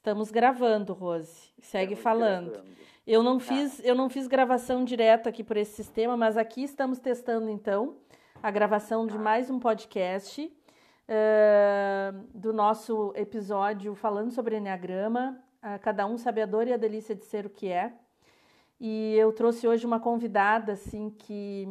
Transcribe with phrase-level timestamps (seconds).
[0.00, 1.52] Estamos gravando, Rose.
[1.60, 2.52] Segue estamos falando.
[2.52, 2.70] Gravando.
[3.06, 3.44] Eu não tá.
[3.44, 7.98] fiz, eu não fiz gravação direta aqui por esse sistema, mas aqui estamos testando então
[8.42, 9.18] a gravação de tá.
[9.18, 10.50] mais um podcast
[11.06, 16.78] uh, do nosso episódio falando sobre Enneagrama, uh, cada um sabe a dor e a
[16.78, 17.92] delícia de ser o que é.
[18.80, 21.68] E eu trouxe hoje uma convidada assim que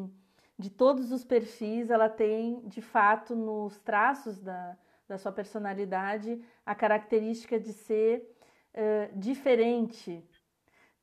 [0.55, 4.77] de todos os perfis ela tem de fato nos traços da
[5.09, 8.31] da sua personalidade a característica de ser
[8.75, 10.23] uh, diferente.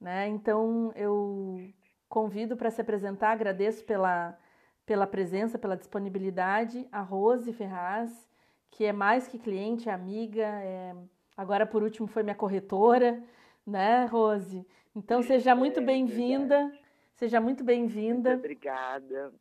[0.00, 0.28] Né?
[0.28, 1.68] Então, eu
[2.08, 4.38] convido para se apresentar, agradeço pela,
[4.86, 8.28] pela presença, pela disponibilidade, a Rose Ferraz,
[8.70, 10.94] que é mais que cliente, é amiga, é...
[11.36, 13.20] agora por último foi minha corretora,
[13.66, 14.64] né, Rose?
[14.94, 16.72] Então, seja muito é, bem-vinda,
[17.16, 18.30] seja muito bem-vinda.
[18.30, 19.34] Muito obrigada,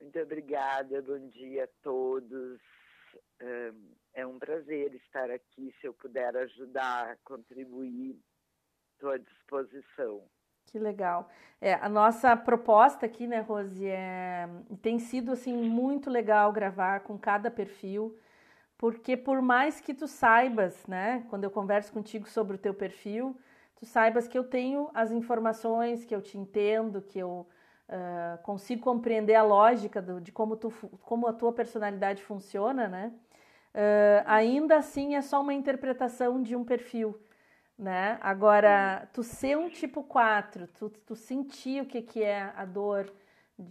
[0.00, 2.77] muito obrigada, bom dia a todos
[4.14, 5.74] é um prazer estar aqui.
[5.80, 8.18] Se eu puder ajudar, contribuir,
[8.94, 10.22] estou à disposição.
[10.66, 11.30] Que legal.
[11.60, 14.48] É, a nossa proposta aqui, né, Rose, é,
[14.82, 18.18] tem sido assim muito legal gravar com cada perfil,
[18.76, 23.34] porque por mais que tu saibas, né, quando eu converso contigo sobre o teu perfil,
[23.76, 27.48] tu saibas que eu tenho as informações, que eu te entendo, que eu
[27.88, 30.70] uh, consigo compreender a lógica do, de como, tu,
[31.02, 33.12] como a tua personalidade funciona, né?
[33.74, 37.18] Uh, ainda assim é só uma interpretação de um perfil,
[37.78, 38.18] né?
[38.20, 43.12] Agora, tu ser um tipo 4, tu, tu sentir o que, que é a dor,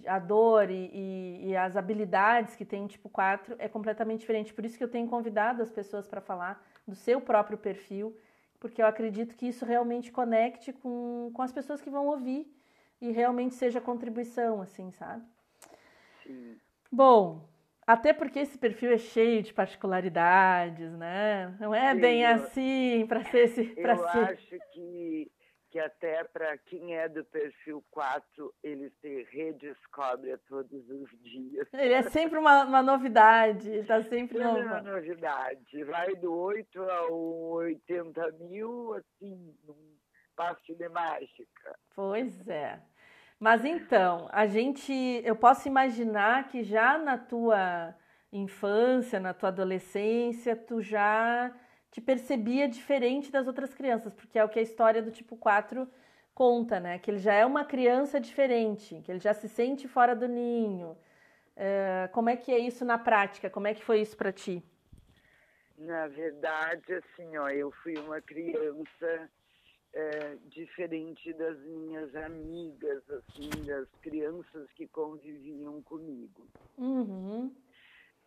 [0.05, 4.53] a dor e, e, e, as habilidades que tem um tipo 4 é completamente diferente.
[4.53, 8.15] Por isso que eu tenho convidado as pessoas para falar do seu próprio perfil,
[8.59, 12.51] porque eu acredito que isso realmente conecte com, com as pessoas que vão ouvir
[13.01, 15.23] e realmente seja contribuição, assim, sabe?
[16.23, 16.57] Sim.
[16.91, 17.47] Bom,
[17.87, 21.55] até porque esse perfil é cheio de particularidades, né?
[21.57, 23.63] Não é Sim, bem eu, assim para ser esse.
[23.81, 24.33] Pra eu ser...
[24.33, 25.31] acho que,
[25.71, 31.65] que até para quem é do perfil 4, ele se redescobre a todos os dias.
[31.71, 34.59] Ele é sempre uma, uma novidade, está sempre novo.
[34.59, 35.83] É uma novidade.
[35.85, 39.97] Vai do 8 ao 80 mil, assim, num
[40.35, 41.79] passe de mágica.
[41.95, 42.81] Pois é.
[43.39, 44.91] Mas então, a gente,
[45.23, 47.93] eu posso imaginar que já na tua
[48.31, 51.53] infância, na tua adolescência, tu já
[51.91, 55.87] te percebia diferente das outras crianças, porque é o que a história do tipo 4
[56.33, 56.99] conta, né?
[56.99, 60.97] Que ele já é uma criança diferente, que ele já se sente fora do ninho.
[61.55, 63.49] Uh, como é que é isso na prática?
[63.49, 64.63] Como é que foi isso para ti?
[65.77, 69.29] Na verdade, assim, ó, eu fui uma criança
[69.93, 76.47] é, diferente das minhas amigas, assim, das crianças que conviviam comigo.
[76.77, 77.53] Uhum.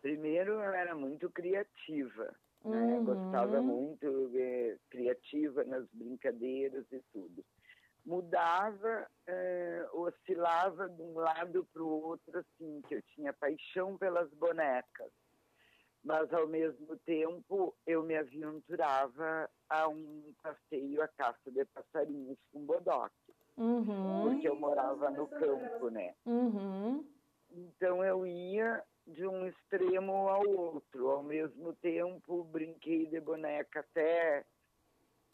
[0.01, 2.35] Primeiro, eu era muito criativa,
[2.65, 2.77] né?
[2.77, 3.05] uhum.
[3.05, 7.43] gostava muito é, criativa nas brincadeiras e tudo.
[8.03, 14.29] Mudava, é, oscilava de um lado para o outro, assim, que eu tinha paixão pelas
[14.33, 15.11] bonecas
[16.03, 22.65] mas ao mesmo tempo eu me aventurava a um passeio à caça de passarinhos com
[22.65, 24.23] bodoque, uhum.
[24.23, 26.13] porque eu morava no campo, né?
[26.25, 27.05] Uhum.
[27.51, 34.45] Então eu ia de um extremo ao outro, ao mesmo tempo brinquei de boneca até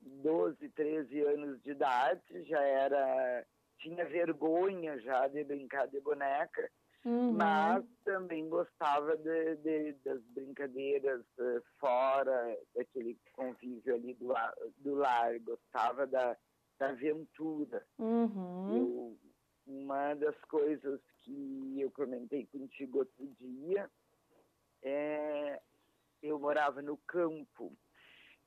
[0.01, 3.45] 12, 13 anos de idade, já era
[3.79, 6.69] tinha vergonha já de brincar de boneca
[7.07, 7.31] Uhum.
[7.31, 14.33] Mas também gostava de, de, das brincadeiras uh, fora daquele convívio ali do,
[14.79, 16.35] do lar, gostava da,
[16.77, 17.81] da aventura.
[17.97, 18.75] Uhum.
[18.75, 19.17] Eu,
[19.67, 23.89] uma das coisas que eu comentei contigo outro dia
[24.83, 25.61] é
[26.21, 27.71] eu morava no campo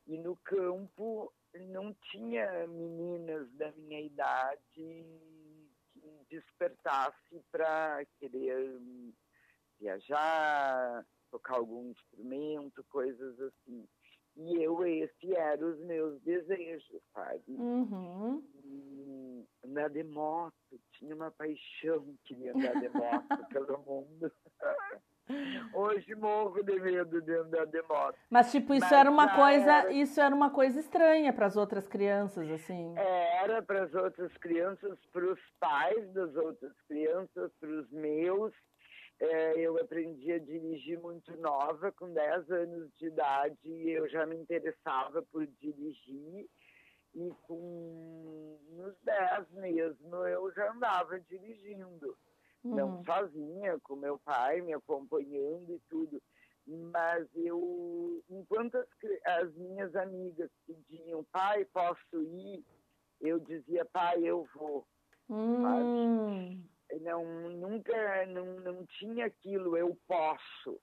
[0.07, 1.33] e no campo
[1.69, 5.07] não tinha meninas da minha idade
[6.31, 8.81] despertasse para querer
[9.79, 13.87] viajar, tocar algum instrumento, coisas assim.
[14.37, 17.43] E eu, esse eram os meus desejos, sabe?
[17.49, 18.43] Uhum.
[19.65, 24.33] andar de moto, tinha uma paixão, queria andar de moto pelo mundo.
[25.73, 28.19] Hoje morro de medo de andar de moto.
[28.29, 29.93] Mas tipo, isso Mas era uma coisa, era...
[29.93, 32.95] isso era uma coisa estranha para as outras crianças, assim.
[32.97, 38.53] Era para as outras crianças, para os pais das outras crianças, para os meus.
[39.21, 44.35] É, eu aprendi a dirigir muito nova, com 10 anos de idade, eu já me
[44.37, 46.49] interessava por dirigir.
[47.15, 52.17] E com uns 10 mesmo eu já andava dirigindo.
[52.63, 52.77] Uhum.
[52.77, 56.23] Não sozinha, com meu pai me acompanhando e tudo.
[56.67, 58.87] Mas eu, enquanto as,
[59.27, 62.65] as minhas amigas pediam, pai, posso ir?
[63.21, 64.87] Eu dizia, pai, eu vou.
[65.29, 66.63] Hum.
[67.01, 70.81] Não, nunca, não, não tinha aquilo, eu posso.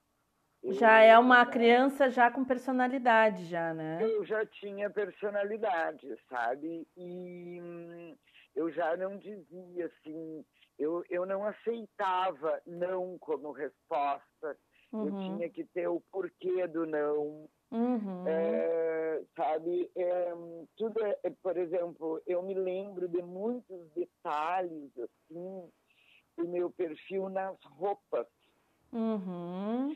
[0.64, 4.00] Já é uma criança já com personalidade, já, né?
[4.02, 6.88] Eu já tinha personalidade, sabe?
[6.98, 8.16] E hum,
[8.56, 10.44] eu já não dizia assim,
[10.78, 14.58] eu, eu não aceitava não como resposta.
[14.92, 15.06] Uhum.
[15.08, 17.50] Eu tinha que ter o porquê do não.
[17.72, 18.28] Uhum.
[18.28, 19.92] É, sabe?
[19.96, 20.34] É,
[20.78, 25.70] tudo é, é, por exemplo, eu me lembro de muitos detalhes assim
[26.38, 28.28] do meu perfil nas roupas.
[28.94, 29.94] Uhum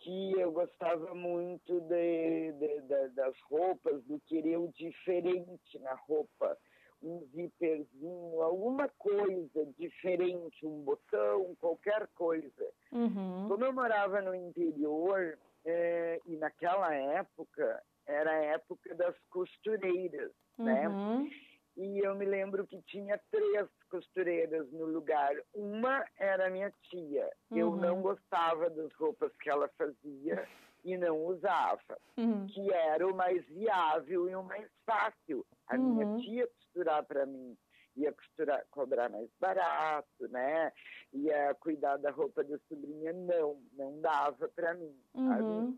[0.00, 6.56] que eu gostava muito de, de, de, das roupas, do querer o diferente na roupa,
[7.02, 12.66] um zíperzinho, alguma coisa diferente, um botão, qualquer coisa.
[12.92, 13.48] Uhum.
[13.48, 20.88] Como eu morava no interior, é, e naquela época, era a época das costureiras, né?
[20.88, 21.24] uhum.
[21.24, 21.30] né?
[21.76, 25.32] E eu me lembro que tinha três costureiras no lugar.
[25.54, 27.30] Uma era minha tia.
[27.50, 27.58] Uhum.
[27.58, 30.46] Eu não gostava das roupas que ela fazia
[30.84, 32.46] e não usava, uhum.
[32.46, 35.46] que era o mais viável e o mais fácil.
[35.68, 35.94] A uhum.
[35.94, 36.48] minha tia
[36.80, 37.56] costurar para mim
[37.96, 40.72] ia costurar, cobrar mais barato, né?
[41.12, 44.96] Ia cuidar da roupa da sobrinha, não, não dava para mim.
[45.14, 45.76] Uhum.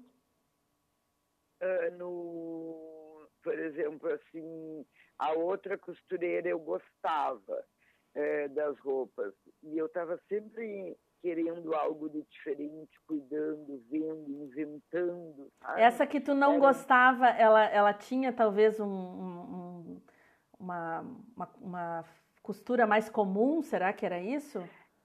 [1.62, 4.86] Uh, no, por exemplo, assim,
[5.18, 7.64] a outra costureira eu gostava
[8.14, 9.32] é, das roupas.
[9.62, 15.50] E eu estava sempre querendo algo de diferente, cuidando, vendo, inventando.
[15.60, 15.80] Sabe?
[15.80, 16.60] Essa que tu não Era...
[16.60, 20.02] gostava, ela, ela tinha talvez um, um,
[20.62, 21.00] uma,
[21.36, 22.04] uma, uma
[22.42, 24.62] costura mais comum, será que era isso?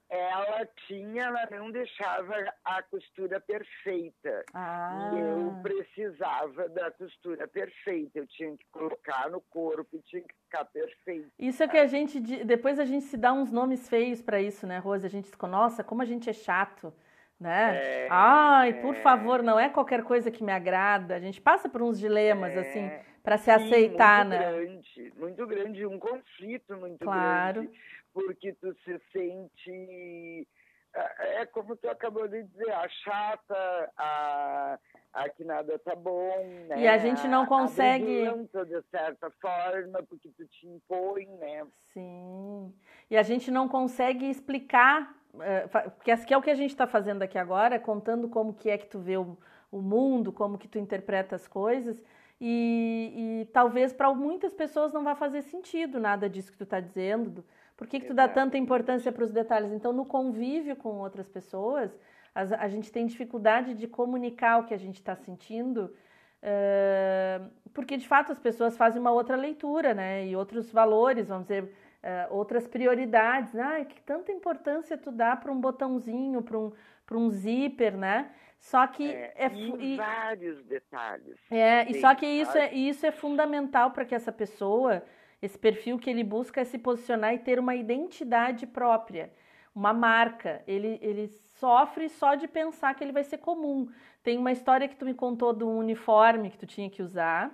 [0.10, 2.34] ela tinha, ela não deixava
[2.64, 4.46] a costura perfeita.
[4.54, 5.12] Ah.
[5.14, 8.20] E eu precisava da costura perfeita.
[8.20, 11.30] Eu tinha que colocar no corpo e tinha que ficar perfeito.
[11.38, 12.20] Isso é que a gente.
[12.46, 15.06] Depois a gente se dá uns nomes feios para isso, né, Rose?
[15.06, 16.94] A gente diz, nossa, como a gente é chato.
[17.40, 17.78] Né?
[17.78, 18.74] É, Ai, é.
[18.82, 21.16] por favor, não é qualquer coisa que me agrada.
[21.16, 22.60] A gente passa por uns dilemas é.
[22.60, 22.90] assim
[23.28, 24.52] para se aceitar, muito né?
[24.52, 27.64] Grande, muito grande, um conflito muito claro.
[27.64, 27.78] grande
[28.14, 30.48] porque tu se sente
[30.96, 34.80] é, é como tu acabou de dizer, a chata, a,
[35.14, 36.80] a que nada tá bom, né?
[36.80, 38.26] E a gente não consegue.
[38.26, 41.68] A de certa forma, porque tu te impõe, né?
[41.94, 42.74] Sim.
[43.10, 46.88] E a gente não consegue explicar, é, porque que é o que a gente está
[46.88, 49.38] fazendo aqui agora, contando como que é que tu vê o,
[49.70, 52.02] o mundo, como que tu interpreta as coisas.
[52.40, 56.80] E, e talvez para muitas pessoas não vai fazer sentido nada disso que tu está
[56.80, 57.44] dizendo
[57.78, 59.72] por que, que tu dá tanta importância para os detalhes?
[59.72, 61.96] Então, no convívio com outras pessoas,
[62.34, 65.94] a, a, gente tem dificuldade de comunicar o que a gente está sentindo,
[66.42, 70.26] uh, porque de fato as pessoas fazem uma outra leitura, né?
[70.26, 73.56] E outros valores, vamos dizer, uh, outras prioridades.
[73.56, 76.72] Ah, que tanta importância tu dá para um botãozinho, para um,
[77.12, 78.32] um zíper, né?
[78.60, 81.38] Só que é, é e vários detalhes.
[81.50, 85.04] É, e só que isso é, isso é fundamental para que essa pessoa
[85.42, 89.32] esse perfil que ele busca é se posicionar e ter uma identidade própria,
[89.74, 90.64] uma marca.
[90.68, 91.28] Ele, ele
[91.60, 93.88] sofre só de pensar que ele vai ser comum.
[94.24, 97.52] Tem uma história que tu me contou do uniforme que tu tinha que usar,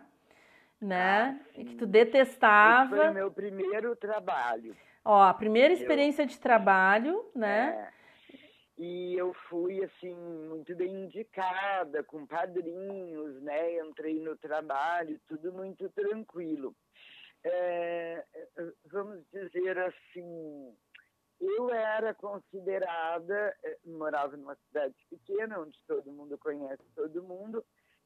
[0.79, 1.39] né?
[1.39, 2.95] Ah, que tu detestava.
[2.95, 4.75] Esse foi o meu primeiro trabalho.
[5.03, 6.27] Ó, a primeira experiência eu...
[6.27, 7.89] de trabalho, né?
[7.89, 8.02] É.
[8.77, 13.79] E eu fui, assim, muito bem indicada, com padrinhos, né?
[13.79, 16.75] Entrei no trabalho, tudo muito tranquilo
[17.43, 18.25] é,
[18.85, 20.75] vamos dizer assim,
[21.39, 27.63] eu era considerada, é, morava numa cidade pequena, onde todo mundo conhece todo mundo,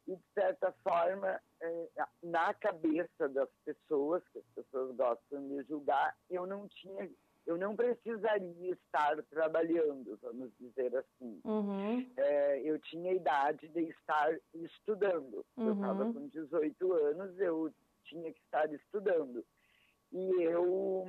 [0.08, 1.88] e de certa forma, é,
[2.24, 7.10] na cabeça das pessoas, que as pessoas gostam de julgar, eu não tinha,
[7.48, 11.40] eu não precisaria estar trabalhando, vamos dizer assim.
[11.46, 12.06] Uhum.
[12.18, 15.46] É, eu tinha idade de estar estudando.
[15.56, 15.68] Uhum.
[15.68, 17.74] Eu estava com 18 anos, eu
[18.04, 19.46] tinha que estar estudando.
[20.12, 21.06] E eu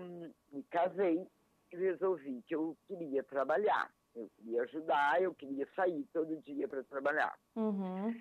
[0.52, 1.26] me casei
[1.73, 3.90] e resolvi que eu queria trabalhar.
[4.14, 7.37] Eu queria ajudar, eu queria sair todo dia para trabalhar.
[7.57, 8.14] Uhum.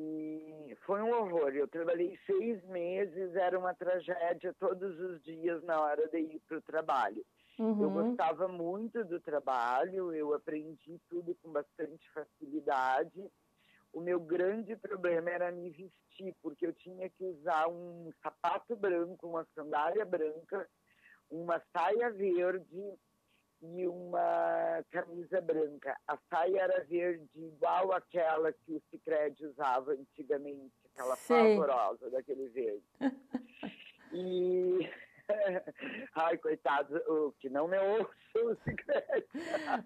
[0.00, 1.50] E foi um horror.
[1.54, 6.58] Eu trabalhei seis meses, era uma tragédia todos os dias na hora de ir para
[6.58, 7.24] o trabalho.
[7.58, 7.82] Uhum.
[7.82, 13.28] Eu gostava muito do trabalho, eu aprendi tudo com bastante facilidade
[13.92, 19.26] o meu grande problema era me vestir, porque eu tinha que usar um sapato branco,
[19.26, 20.68] uma sandália branca,
[21.30, 22.92] uma saia verde
[23.62, 25.96] e uma camisa branca.
[26.06, 31.58] A saia era verde, igual aquela que o Cicred usava antigamente, aquela Sim.
[31.58, 32.84] pavorosa daquele verde.
[34.12, 34.90] e
[36.14, 39.28] Ai, coitado, o que não me ouça o secreto.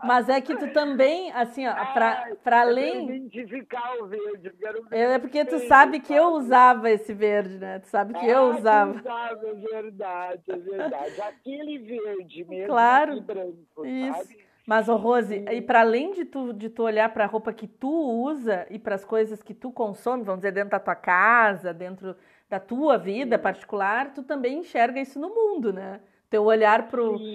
[0.03, 3.05] Mas é que tu também, assim, ó, para para além.
[3.05, 7.59] identificar o verde, eu quero ver É porque tu sabe que eu usava esse verde,
[7.59, 7.81] né?
[7.81, 8.99] Tu sabe que ah, eu usava.
[8.99, 11.21] usava, é verdade, é verdade.
[11.21, 14.19] Aquele verde mesmo, claro, branco, isso.
[14.19, 14.53] sabe?
[14.65, 17.53] Mas, ô Rose, e, e para além de tu, de tu olhar para a roupa
[17.53, 20.95] que tu usa e para as coisas que tu consome, vamos dizer, dentro da tua
[20.95, 22.17] casa, dentro
[22.53, 26.03] da tua vida particular, tu também enxerga isso no mundo, né?
[26.29, 26.87] Teu olhar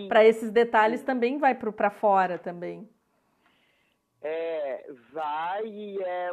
[0.08, 2.88] para esses detalhes também vai para fora também.
[4.22, 6.30] É, vai e, é,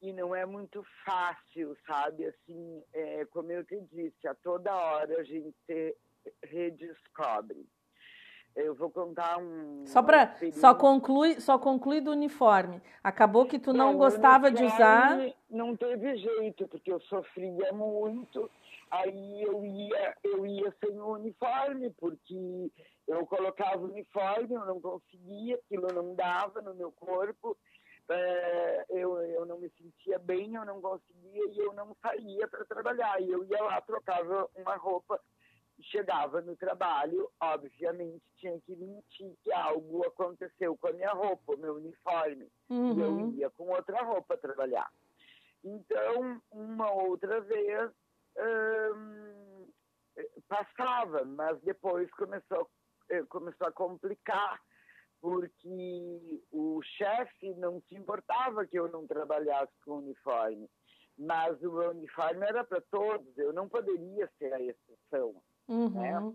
[0.00, 2.24] e não é muito fácil, sabe?
[2.24, 5.96] Assim, é, como eu te disse, a toda hora a gente
[6.44, 7.66] redescobre.
[8.54, 9.84] Eu vou contar um.
[9.86, 12.82] Só para só conclui só conclui do uniforme.
[13.02, 15.18] Acabou que tu não, não gostava de usar.
[15.48, 18.50] Não teve jeito porque eu sofria muito.
[18.90, 22.70] Aí eu ia eu ia sem o uniforme porque
[23.06, 27.56] eu colocava o uniforme, eu não conseguia, aquilo não dava no meu corpo.
[28.08, 32.64] É, eu, eu não me sentia bem, eu não conseguia e eu não saía para
[32.64, 33.20] trabalhar.
[33.22, 35.20] E eu ia lá, trocava uma roupa
[35.82, 41.58] chegava no trabalho, obviamente tinha que mentir que algo aconteceu com a minha roupa, o
[41.58, 42.50] meu uniforme.
[42.68, 42.94] Uhum.
[42.94, 43.30] E eu uhum.
[43.32, 44.90] ia com outra roupa trabalhar.
[45.62, 47.90] Então, uma outra vez
[48.96, 49.66] hum,
[50.48, 52.68] passava, mas depois começou,
[53.10, 54.60] eh, começou a complicar,
[55.20, 60.68] porque o chefe não se importava que eu não trabalhasse com uniforme.
[61.18, 65.42] Mas o uniforme era para todos, eu não poderia ser a exceção.
[65.70, 65.90] Uhum.
[65.90, 66.34] Né?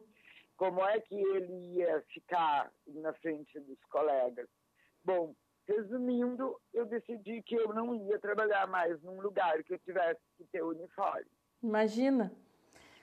[0.55, 4.47] Como é que ele ia ficar na frente dos colegas?
[5.03, 5.35] Bom,
[5.67, 10.45] resumindo, eu decidi que eu não ia trabalhar mais num lugar que eu tivesse que
[10.45, 11.25] ter uniforme.
[11.61, 12.31] Imagina.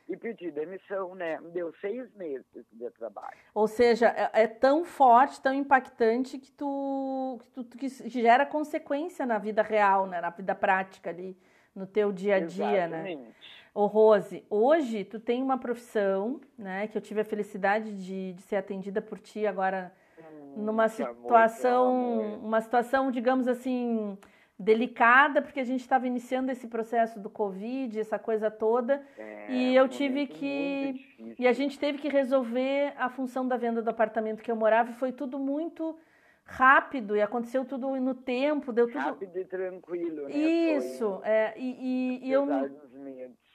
[0.08, 1.38] E pedi demissão, né?
[1.52, 3.38] Deu seis meses de trabalho.
[3.54, 9.24] Ou seja, é, é tão forte, tão impactante que tu, que tu que gera consequência
[9.24, 10.20] na vida real, né?
[10.20, 11.38] Na vida prática ali,
[11.74, 13.12] no teu dia a dia, né?
[13.12, 13.22] Exatamente.
[13.22, 13.34] né?
[13.74, 18.42] Ô Rose, hoje tu tem uma profissão, né, que eu tive a felicidade de, de
[18.42, 24.18] ser atendida por ti agora hum, numa situação, uma situação, digamos assim,
[24.58, 29.74] delicada, porque a gente estava iniciando esse processo do Covid, essa coisa toda, é, e
[29.74, 34.42] eu tive que e a gente teve que resolver a função da venda do apartamento
[34.42, 35.98] que eu morava e foi tudo muito
[36.44, 40.36] rápido e aconteceu tudo no tempo, deu tudo rápido e tranquilo, né?
[40.36, 42.46] Isso, foi, é, e, e, e eu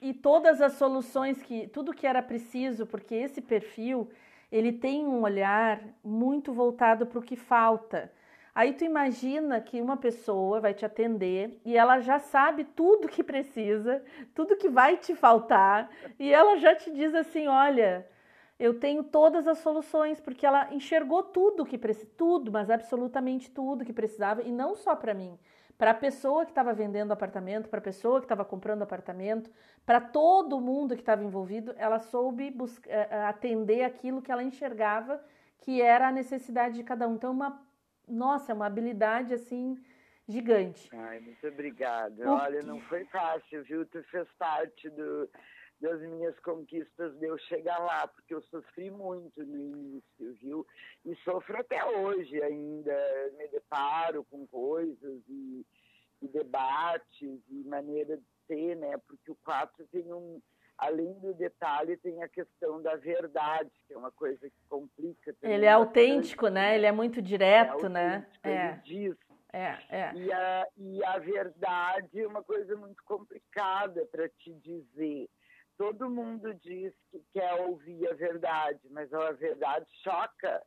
[0.02, 4.10] e todas as soluções que tudo que era preciso, porque esse perfil
[4.52, 8.12] ele tem um olhar muito voltado para o que falta.
[8.56, 13.24] Aí tu imagina que uma pessoa vai te atender e ela já sabe tudo que
[13.24, 18.08] precisa, tudo que vai te faltar, e ela já te diz assim: olha,
[18.60, 23.86] eu tenho todas as soluções, porque ela enxergou tudo que precisa, tudo, mas absolutamente tudo
[23.86, 25.38] que precisava, e não só para mim,
[25.78, 29.52] para a pessoa que estava vendendo apartamento, para a pessoa que estava comprando apartamento,
[29.88, 32.54] para todo mundo que estava envolvido, ela soube
[32.88, 35.24] eh, eh, atender aquilo que ela enxergava
[35.60, 37.16] que era a necessidade de cada um.
[37.16, 37.66] Então, uma,
[38.06, 39.82] nossa, é uma habilidade assim
[40.28, 40.90] gigante.
[40.94, 42.30] Ai, muito obrigada.
[42.30, 43.86] O Olha, não foi fácil, viu?
[43.86, 45.30] Tu fez parte do,
[45.80, 50.68] das minhas conquistas de eu chegar lá, porque eu sofri muito no início, viu?
[51.06, 52.94] E sofro até hoje ainda,
[53.38, 55.66] me deparo com coisas e,
[56.22, 58.98] e debates e maneira de ser, né?
[59.08, 60.42] Porque o 4 tem um,
[60.78, 65.36] além do detalhe, tem a questão da verdade, que é uma coisa que complica.
[65.42, 66.76] Ele é autêntico, né?
[66.76, 68.28] Ele é muito direto, é né?
[68.44, 68.50] É.
[68.50, 69.18] Ele diz.
[69.54, 70.14] É, é.
[70.14, 75.30] E, a, e a verdade é uma coisa muito complicada para te dizer
[75.78, 80.62] todo mundo diz que quer ouvir a verdade, mas a verdade choca,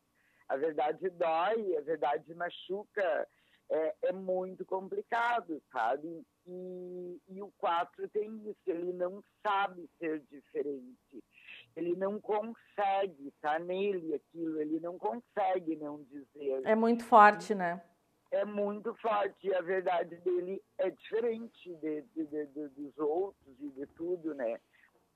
[0.49, 3.28] a verdade dói, a verdade machuca.
[3.70, 6.26] É, é muito complicado, sabe?
[6.46, 11.24] E, e o 4 tem isso, ele não sabe ser diferente.
[11.76, 16.62] Ele não consegue, tá nele aquilo, ele não consegue não dizer.
[16.64, 17.80] É muito forte, né?
[18.30, 23.56] é muito forte e a verdade dele é diferente de, de, de, de, dos outros
[23.60, 24.60] e de tudo, né?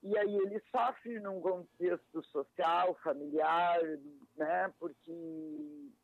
[0.05, 3.79] E aí ele sofre num contexto social, familiar,
[4.37, 4.71] né?
[4.79, 5.11] Porque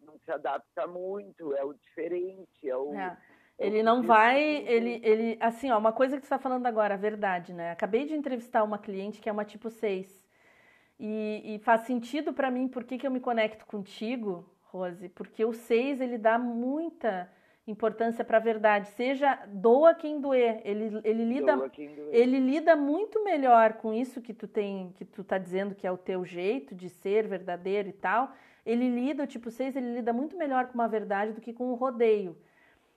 [0.01, 2.95] não se adapta muito, é o diferente, é o.
[2.95, 3.15] É.
[3.59, 6.95] é ele não vai, ele, ele, assim, ó, uma coisa que você está falando agora,
[6.95, 7.69] a verdade, né?
[7.69, 10.27] Acabei de entrevistar uma cliente que é uma tipo 6.
[10.99, 15.45] E, e faz sentido para mim por que, que eu me conecto contigo, Rose, porque
[15.45, 17.31] o 6 ele dá muita
[17.67, 20.61] importância para a verdade, seja doa quem doer.
[20.63, 21.71] Ele, ele lida
[22.11, 25.91] ele lida muito melhor com isso que tu tem, que tu tá dizendo que é
[25.91, 28.33] o teu jeito de ser verdadeiro e tal.
[28.65, 31.71] Ele lida, o tipo 6, ele lida muito melhor com uma verdade do que com
[31.71, 32.37] um rodeio.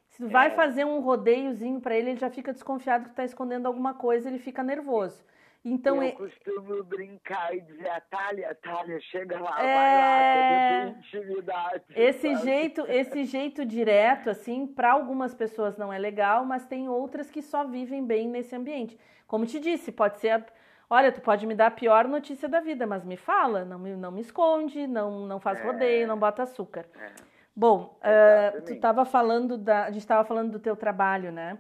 [0.09, 0.31] Se tu é.
[0.31, 3.95] vai fazer um rodeiozinho para ele, ele já fica desconfiado que tu tá escondendo alguma
[3.95, 5.25] coisa, ele fica nervoso.
[5.65, 6.13] Então, eu é...
[6.13, 9.75] costumo brincar e dizer, a Thalia, Thalia, chega lá, é...
[9.75, 11.85] vai lá, intimidade.
[11.97, 12.45] Esse sabe?
[12.45, 17.41] jeito, esse jeito direto, assim, para algumas pessoas não é legal, mas tem outras que
[17.41, 18.99] só vivem bem nesse ambiente.
[19.27, 20.45] Como te disse, pode ser, a...
[20.91, 23.97] olha, tu pode me dar a pior notícia da vida, mas me fala, não me,
[23.97, 25.63] não me esconde, não, não faz é...
[25.65, 26.85] rodeio, não bota açúcar.
[27.01, 27.35] É.
[27.57, 31.57] Bom, uh, tu estava falando da, a gente estava falando do teu trabalho, né?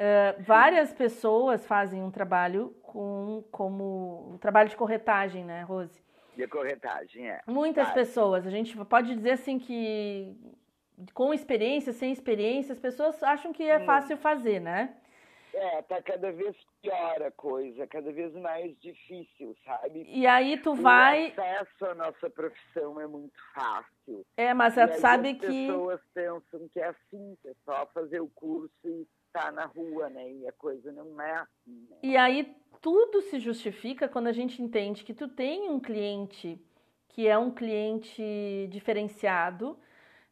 [0.00, 6.02] Uh, várias pessoas fazem um trabalho com como um trabalho de corretagem, né, Rose?
[6.34, 7.42] De corretagem, é.
[7.46, 8.00] Muitas claro.
[8.00, 10.34] pessoas, a gente pode dizer assim que
[11.12, 14.96] com experiência, sem experiência, as pessoas acham que é fácil fazer, né?
[15.52, 20.04] É, tá cada vez pior a coisa, cada vez mais difícil, sabe?
[20.08, 21.26] E aí tu vai.
[21.26, 24.24] O acesso à nossa profissão é muito fácil.
[24.36, 25.46] É, mas você sabe as que.
[25.46, 29.64] As pessoas pensam que é assim, que é só fazer o curso e estar na
[29.66, 30.30] rua, né?
[30.32, 31.86] E a coisa não é assim.
[31.88, 31.96] Né?
[32.02, 36.60] E aí tudo se justifica quando a gente entende que tu tem um cliente
[37.08, 39.76] que é um cliente diferenciado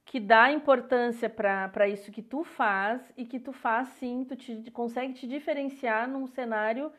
[0.04, 4.70] que dá importância para isso que tu faz e que tu faz sim, tu te,
[4.70, 6.90] consegue te diferenciar num cenário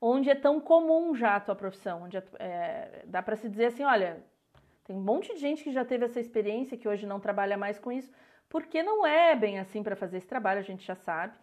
[0.00, 3.66] onde é tão comum já a tua profissão, onde é, é, dá para se dizer
[3.66, 4.20] assim, olha,
[4.84, 7.78] tem um monte de gente que já teve essa experiência, que hoje não trabalha mais
[7.78, 8.10] com isso,
[8.48, 11.38] porque não é bem assim para fazer esse trabalho, a gente já sabe,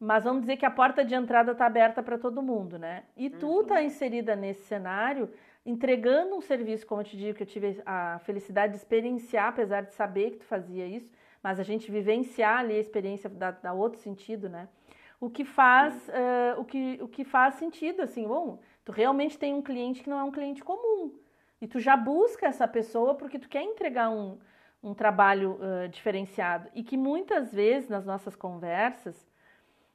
[0.00, 3.04] mas vamos dizer que a porta de entrada está aberta para todo mundo, né?
[3.16, 3.82] E tu está uhum.
[3.82, 5.28] inserida nesse cenário
[5.68, 9.82] entregando um serviço, como eu te digo, que eu tive a felicidade de experienciar, apesar
[9.82, 11.12] de saber que tu fazia isso,
[11.42, 14.66] mas a gente vivenciar ali a experiência dá, dá outro sentido, né?
[15.20, 19.52] O que faz, uh, o, que, o que faz sentido, assim, bom, tu realmente tem
[19.52, 21.12] um cliente que não é um cliente comum,
[21.60, 24.38] e tu já busca essa pessoa porque tu quer entregar um,
[24.82, 29.27] um trabalho uh, diferenciado, e que muitas vezes nas nossas conversas,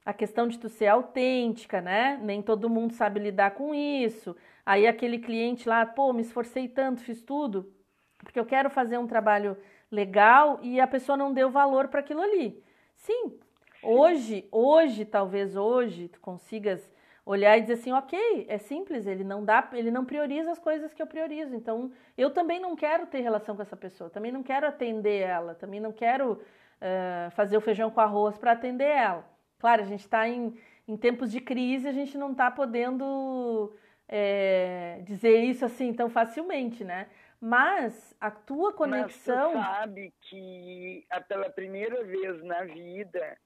[0.05, 2.19] a questão de tu ser autêntica, né?
[2.21, 4.35] Nem todo mundo sabe lidar com isso.
[4.65, 7.73] Aí aquele cliente lá, pô, me esforcei tanto, fiz tudo,
[8.19, 9.57] porque eu quero fazer um trabalho
[9.91, 12.63] legal e a pessoa não deu valor para aquilo ali.
[12.95, 13.37] Sim,
[13.81, 16.91] hoje, hoje, talvez hoje, tu consigas
[17.25, 20.93] olhar e dizer assim, ok, é simples, ele não dá, ele não prioriza as coisas
[20.93, 21.55] que eu priorizo.
[21.55, 25.55] Então, eu também não quero ter relação com essa pessoa, também não quero atender ela,
[25.55, 29.32] também não quero uh, fazer o feijão com arroz para atender ela.
[29.63, 30.53] Claro, a gente está em,
[30.85, 33.73] em tempos de crise, a gente não está podendo
[34.09, 37.07] é, dizer isso assim tão facilmente, né?
[37.39, 39.53] Mas a tua conexão.
[39.53, 43.37] Mas tu sabe que pela primeira vez na vida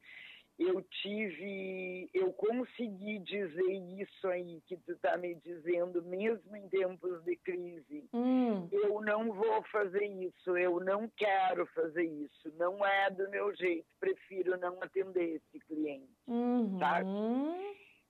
[0.60, 7.24] eu tive, eu consegui dizer isso aí que tu está me dizendo, mesmo em tempos
[7.24, 8.10] de crise.
[8.12, 8.68] Hum.
[8.72, 13.86] Eu não vou fazer isso, eu não quero fazer isso, não é do meu jeito,
[14.00, 16.80] prefiro não atender esse cliente, uhum.
[16.80, 17.08] sabe?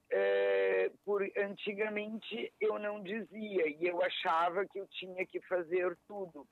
[0.09, 6.47] É, por, antigamente eu não dizia e eu achava que eu tinha que fazer tudo.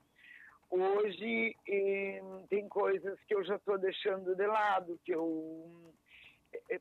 [0.70, 5.92] Hoje eh, tem coisas que eu já estou deixando de lado, que eu.
[6.70, 6.80] Eh,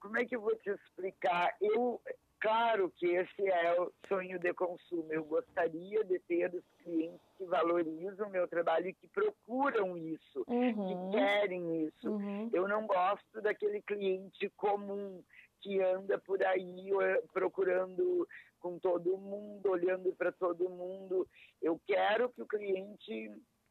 [0.00, 1.54] como é que eu vou te explicar?
[1.60, 2.00] Eu,
[2.40, 5.06] claro que esse é o sonho de consumo.
[5.10, 10.44] Eu gostaria de ter os clientes que valorizam o meu trabalho e que procuram isso,
[10.46, 11.10] uhum.
[11.10, 12.10] que querem isso.
[12.10, 12.50] Uhum.
[12.52, 15.22] Eu não gosto daquele cliente comum
[15.60, 18.28] que anda por aí eh, procurando
[18.62, 21.28] com todo mundo, olhando para todo mundo.
[21.60, 23.30] Eu quero que o cliente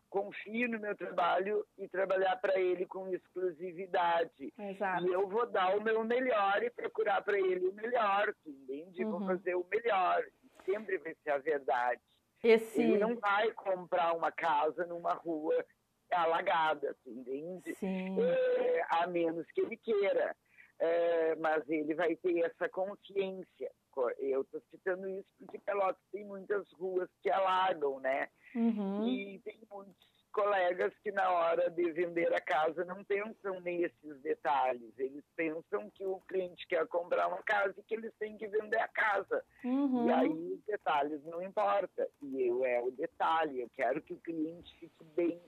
[0.10, 4.54] confie no meu trabalho e trabalhar para ele com exclusividade.
[4.60, 5.08] Exato.
[5.08, 9.06] E eu vou dar o meu melhor e procurar para ele o melhor, entende?
[9.06, 9.12] Uhum.
[9.12, 10.22] Vou fazer o melhor.
[10.66, 12.02] Sempre vai ser a verdade.
[12.44, 12.82] Esse...
[12.82, 15.66] Ele não vai comprar uma casa numa rua
[16.12, 17.74] alagada, entende?
[17.76, 18.22] Sim.
[18.22, 20.36] É, a menos que ele queira.
[20.78, 23.72] É, mas ele vai ter essa consciência.
[24.20, 28.30] Eu estou citando isso porque Pelotas tem muitas ruas que alagam, né?
[28.56, 29.08] Uhum.
[29.08, 34.98] E tem muitos colegas que na hora de vender a casa não pensam nesses detalhes.
[34.98, 38.80] Eles pensam que o cliente quer comprar uma casa e que eles têm que vender
[38.80, 39.44] a casa.
[39.64, 40.08] Uhum.
[40.08, 42.08] E aí os detalhes não importam.
[42.22, 43.62] E eu é o detalhe.
[43.62, 45.42] Eu quero que o cliente fique bem.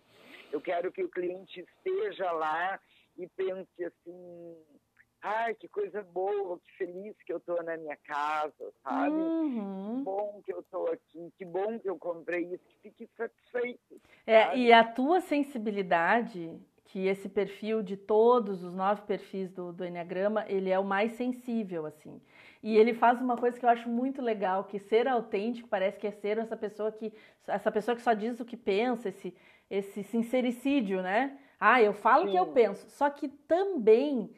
[0.52, 2.80] Eu quero que o cliente esteja lá
[3.18, 4.58] e pense assim
[5.24, 9.16] ai, que coisa boa, que feliz que eu estou na minha casa, sabe?
[9.16, 9.98] Uhum.
[9.98, 14.02] Que bom que eu estou aqui, que bom que eu comprei isso, que fique satisfeito.
[14.28, 19.86] É, e a tua sensibilidade, que esse perfil de todos os nove perfis do, do
[19.86, 22.22] Enneagrama, ele é o mais sensível, assim.
[22.62, 26.08] E ele faz uma coisa que eu acho muito legal, que ser autêntico parece que
[26.08, 27.14] é ser essa pessoa que
[27.48, 29.34] essa pessoa que só diz o que pensa, esse
[29.70, 31.38] esse sincericídio, né?
[31.60, 32.88] Ah, eu falo o que eu penso.
[32.92, 34.30] Só que também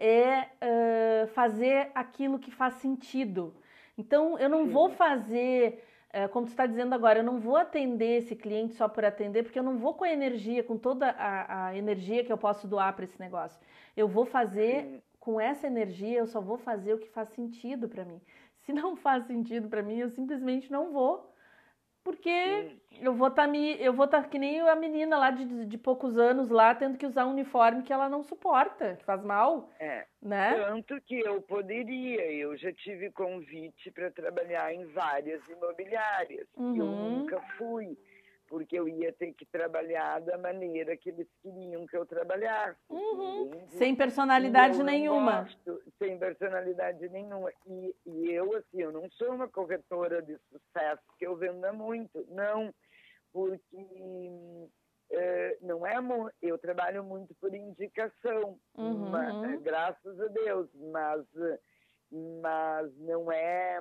[0.00, 3.54] é uh, fazer aquilo que faz sentido.
[3.98, 4.70] Então, eu não Sim.
[4.70, 5.84] vou fazer,
[6.14, 9.42] uh, como tu está dizendo agora, eu não vou atender esse cliente só por atender,
[9.42, 12.66] porque eu não vou com a energia, com toda a, a energia que eu posso
[12.66, 13.60] doar para esse negócio.
[13.94, 15.02] Eu vou fazer Sim.
[15.20, 18.22] com essa energia, eu só vou fazer o que faz sentido para mim.
[18.62, 21.29] Se não faz sentido para mim, eu simplesmente não vou
[22.02, 25.30] porque eu vou estar tá me, eu vou estar tá que nem a menina lá
[25.30, 29.04] de, de poucos anos lá tendo que usar um uniforme que ela não suporta, que
[29.04, 29.70] faz mal.
[29.78, 30.06] É.
[30.22, 30.54] Né?
[30.54, 36.46] Tanto que eu poderia, eu já tive convite para trabalhar em várias imobiliárias.
[36.56, 36.76] Uhum.
[36.76, 37.96] Eu nunca fui
[38.50, 42.76] porque eu ia ter que trabalhar da maneira que eles queriam que eu trabalhasse.
[42.90, 43.48] Uhum.
[43.68, 45.42] Sem personalidade nenhuma.
[45.44, 47.52] Gosto, sem personalidade nenhuma.
[47.64, 52.26] E, e, eu, assim, eu não sou uma corretora de sucesso que eu venda muito,
[52.28, 52.74] não,
[53.32, 53.86] porque
[55.12, 55.94] é, não é
[56.42, 59.10] eu trabalho muito por indicação, uhum.
[59.10, 61.24] mas, graças a Deus, mas,
[62.42, 63.80] mas não é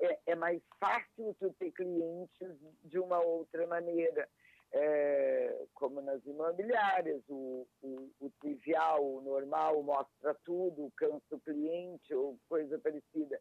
[0.00, 4.28] é, é mais fácil tu ter clientes de uma outra maneira.
[4.70, 12.14] É, como nas imobiliárias, o, o, o, trivial, o normal, mostra tudo, cansa o cliente
[12.14, 13.40] ou coisa parecida.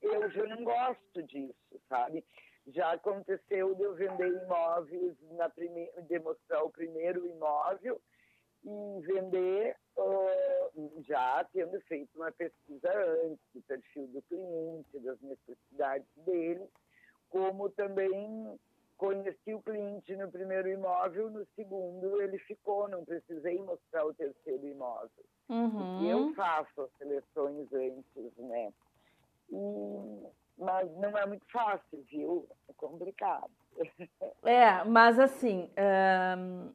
[0.00, 2.24] Eu já não gosto disso, sabe?
[2.68, 5.90] Já aconteceu de eu vender imóveis, na prime...
[6.08, 8.00] demonstrar o primeiro imóvel
[8.64, 12.90] e vender uh, já tendo feito uma pesquisa
[13.24, 16.66] antes do perfil do cliente, das necessidades dele,
[17.30, 18.58] como também
[18.96, 24.66] conheci o cliente no primeiro imóvel, no segundo ele ficou, não precisei mostrar o terceiro
[24.66, 25.24] imóvel.
[25.48, 26.02] Uhum.
[26.02, 28.72] E eu faço as seleções antes, né?
[29.50, 30.26] E,
[30.58, 32.46] mas não é muito fácil, viu?
[32.68, 33.50] É complicado.
[34.42, 36.72] É, mas assim, um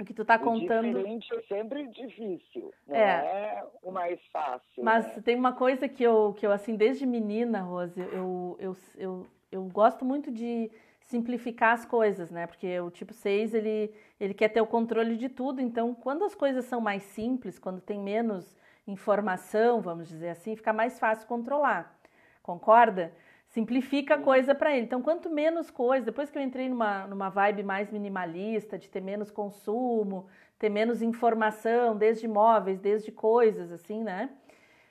[0.00, 0.86] o que tu tá contando.
[0.86, 4.84] O diferente é sempre difícil, não é, é o mais fácil.
[4.84, 5.22] Mas né?
[5.24, 9.64] tem uma coisa que eu, que eu, assim, desde menina, Rose, eu, eu, eu, eu
[9.64, 12.46] gosto muito de simplificar as coisas, né?
[12.46, 15.60] Porque o tipo 6, ele, ele quer ter o controle de tudo.
[15.60, 18.56] Então, quando as coisas são mais simples, quando tem menos
[18.86, 21.98] informação, vamos dizer assim, fica mais fácil controlar.
[22.42, 23.12] Concorda?
[23.48, 24.84] Simplifica a coisa para ele.
[24.84, 29.00] Então, quanto menos coisa, depois que eu entrei numa, numa vibe mais minimalista, de ter
[29.00, 30.26] menos consumo,
[30.58, 34.30] ter menos informação, desde imóveis, desde coisas, assim, né?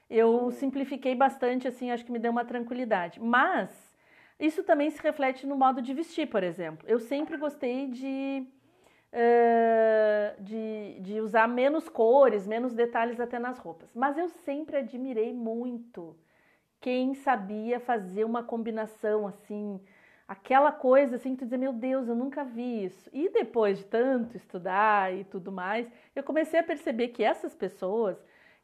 [0.09, 3.19] Eu simplifiquei bastante, assim, acho que me deu uma tranquilidade.
[3.21, 3.69] Mas
[4.39, 6.87] isso também se reflete no modo de vestir, por exemplo.
[6.87, 8.47] Eu sempre gostei de,
[9.13, 13.93] uh, de, de usar menos cores, menos detalhes até nas roupas.
[13.93, 16.15] Mas eu sempre admirei muito
[16.79, 19.79] quem sabia fazer uma combinação assim,
[20.27, 23.09] aquela coisa assim que tu dizia, meu Deus, eu nunca vi isso.
[23.13, 28.17] E depois de tanto estudar e tudo mais, eu comecei a perceber que essas pessoas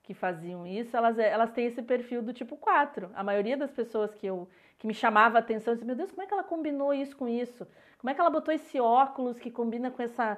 [0.04, 3.10] que faziam isso, elas, elas têm esse perfil do tipo 4.
[3.16, 4.48] A maioria das pessoas que eu
[4.78, 7.16] que me chamava a atenção, eu disse, meu Deus, como é que ela combinou isso
[7.16, 7.66] com isso?
[7.98, 10.38] Como é que ela botou esse óculos que combina com essa,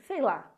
[0.00, 0.50] sei lá,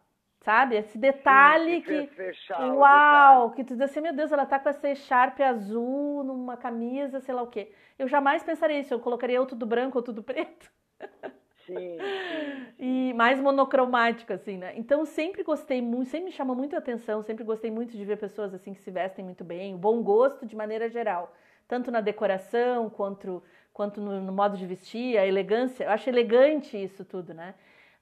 [0.46, 0.76] Sabe?
[0.76, 2.06] Esse detalhe Sim, que.
[2.14, 3.50] Fechar uau!
[3.50, 7.34] Que tu diz assim, meu Deus, ela tá com essa echarpe azul numa camisa, sei
[7.34, 7.72] lá o quê.
[7.98, 8.94] Eu jamais pensaria isso.
[8.94, 10.70] Eu colocaria ou tudo branco ou tudo preto.
[11.66, 11.96] Sim, sim,
[12.78, 14.72] E mais monocromático, assim, né?
[14.76, 18.16] Então, sempre gostei muito, sempre me chamou muito a atenção, sempre gostei muito de ver
[18.16, 21.34] pessoas assim que se vestem muito bem, o bom gosto de maneira geral,
[21.66, 25.84] tanto na decoração quanto, quanto no, no modo de vestir, a elegância.
[25.84, 27.56] Eu acho elegante isso tudo, né?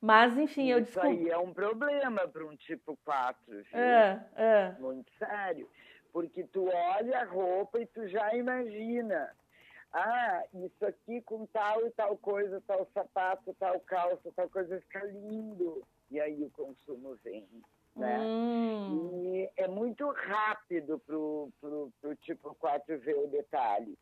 [0.05, 1.14] Mas, enfim, eu descobri.
[1.14, 3.64] Isso aí é um problema para um tipo 4, viu?
[3.73, 4.77] É, é.
[4.79, 5.67] Muito sério.
[6.12, 9.35] Porque tu olha a roupa e tu já imagina.
[9.90, 15.03] Ah, isso aqui com tal e tal coisa, tal sapato, tal calça, tal coisa fica
[15.07, 15.83] lindo.
[16.11, 17.49] E aí o consumo vem.
[17.97, 18.19] Né?
[18.21, 19.23] Hum.
[19.25, 23.97] E é muito rápido pro, pro tipo 4 ver o detalhe.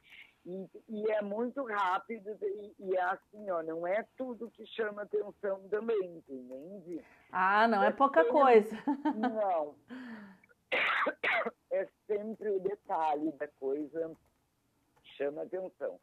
[0.44, 5.02] E, e, é muito rápido e, e, é assim, ó, não é tudo que chama
[5.02, 7.04] atenção também, entende?
[7.30, 8.76] Ah, não é, é pouca sempre, coisa.
[9.16, 9.74] Não.
[11.70, 14.14] É sempre o detalhe da coisa
[15.02, 15.98] que chama atenção.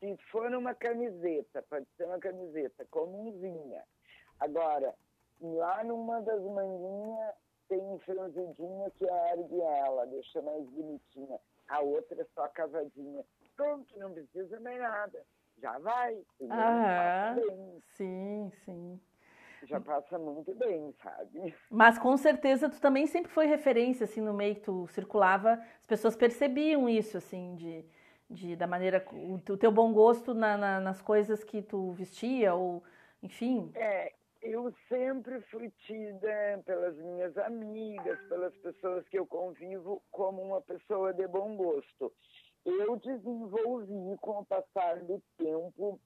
[0.00, 3.84] Se for uma camiseta, pode ser uma camiseta comumzinha.
[4.40, 4.92] Agora,
[5.40, 7.34] lá numa das manguinhas
[7.68, 11.38] tem um franzidinho que ergue ela, deixa mais bonitinha.
[11.68, 13.24] A outra é só cavadinha.
[13.56, 15.24] Pronto, não precisa mais nada.
[15.58, 16.20] Já vai.
[16.50, 17.36] Ah,
[17.96, 19.00] sim, sim.
[19.64, 21.54] Já passa muito bem, sabe?
[21.70, 25.52] Mas com certeza tu também sempre foi referência, assim, no meio que tu circulava.
[25.80, 27.84] As pessoas percebiam isso, assim, de,
[28.28, 29.04] de da maneira...
[29.12, 32.82] O, o teu bom gosto na, na, nas coisas que tu vestia, ou
[33.22, 33.70] enfim.
[33.76, 34.12] É,
[34.42, 41.12] eu sempre fui tida pelas minhas amigas, pelas pessoas que eu convivo, como uma pessoa
[41.12, 42.12] de bom gosto.
[42.64, 46.00] Eu desenvolvi, com o passar do tempo,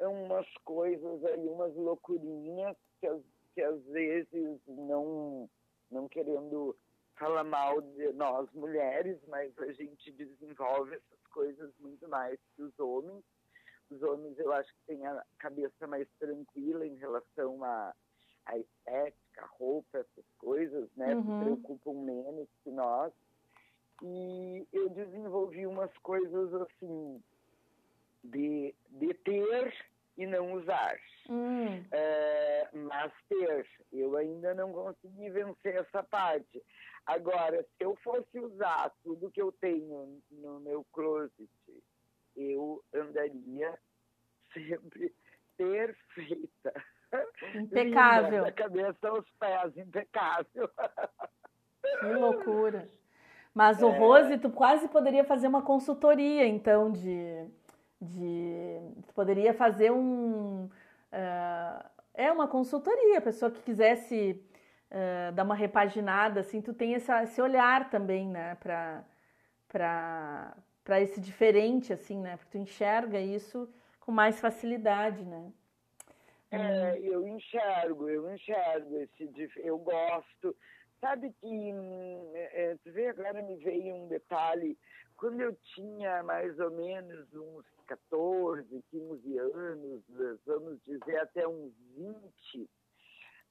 [0.00, 3.08] umas coisas aí, umas loucurinhas, que,
[3.54, 5.48] que às vezes não,
[5.90, 6.76] não querendo
[7.18, 12.78] falar mal de nós mulheres, mas a gente desenvolve essas coisas muito mais que os
[12.78, 13.24] homens
[13.90, 17.94] os homens eu acho que têm a cabeça mais tranquila em relação à,
[18.44, 21.14] à estética, roupa, essas coisas, né?
[21.14, 21.22] Uhum.
[21.22, 23.12] Se preocupam menos que nós.
[24.02, 27.22] E eu desenvolvi umas coisas assim
[28.24, 29.74] de, de ter
[30.16, 30.98] e não usar.
[31.28, 31.84] Hum.
[31.90, 36.62] É, mas ter, eu ainda não consegui vencer essa parte.
[37.06, 41.48] Agora, se eu fosse usar tudo que eu tenho no meu closet
[42.38, 43.78] eu andaria
[44.52, 45.12] sempre
[45.56, 46.84] perfeita.
[47.54, 48.44] Impecável.
[48.44, 50.70] Da cabeça aos pés, impecável.
[52.00, 52.88] Que loucura.
[53.58, 53.98] Mas o é...
[53.98, 57.44] Rose, tu quase poderia fazer uma consultoria, então, de.
[58.00, 60.66] de tu poderia fazer um.
[60.66, 64.40] Uh, é uma consultoria, a pessoa que quisesse
[64.92, 69.04] uh, dar uma repaginada, assim, tu tem essa, esse olhar também, né, para
[69.66, 72.36] para esse diferente, assim, né?
[72.36, 73.68] Porque tu enxerga isso
[73.98, 75.52] com mais facilidade, né?
[76.52, 80.56] É, eu enxergo, eu enxergo esse, eu gosto.
[81.00, 81.72] Sabe que,
[82.34, 84.76] é, tu vê, agora me veio um detalhe,
[85.16, 90.02] quando eu tinha mais ou menos uns 14, 15 anos,
[90.44, 92.68] vamos dizer até uns 20,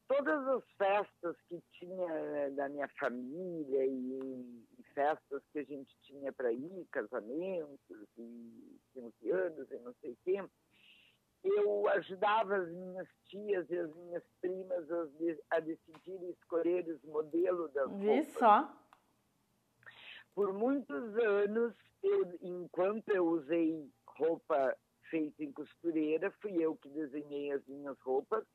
[0.08, 5.96] todas as festas que tinha né, da minha família e, e, festas que a gente
[6.04, 10.44] tinha para ir, casamentos e 15 anos e não sei o quê,
[11.48, 15.08] eu ajudava as minhas tias e as minhas primas a,
[15.58, 18.34] a decidir e escolher os modelos das roupas.
[18.34, 18.74] só.
[20.34, 24.76] Por muitos anos, eu, enquanto eu usei roupa
[25.10, 28.46] feita em costureira, fui eu que desenhei as minhas roupas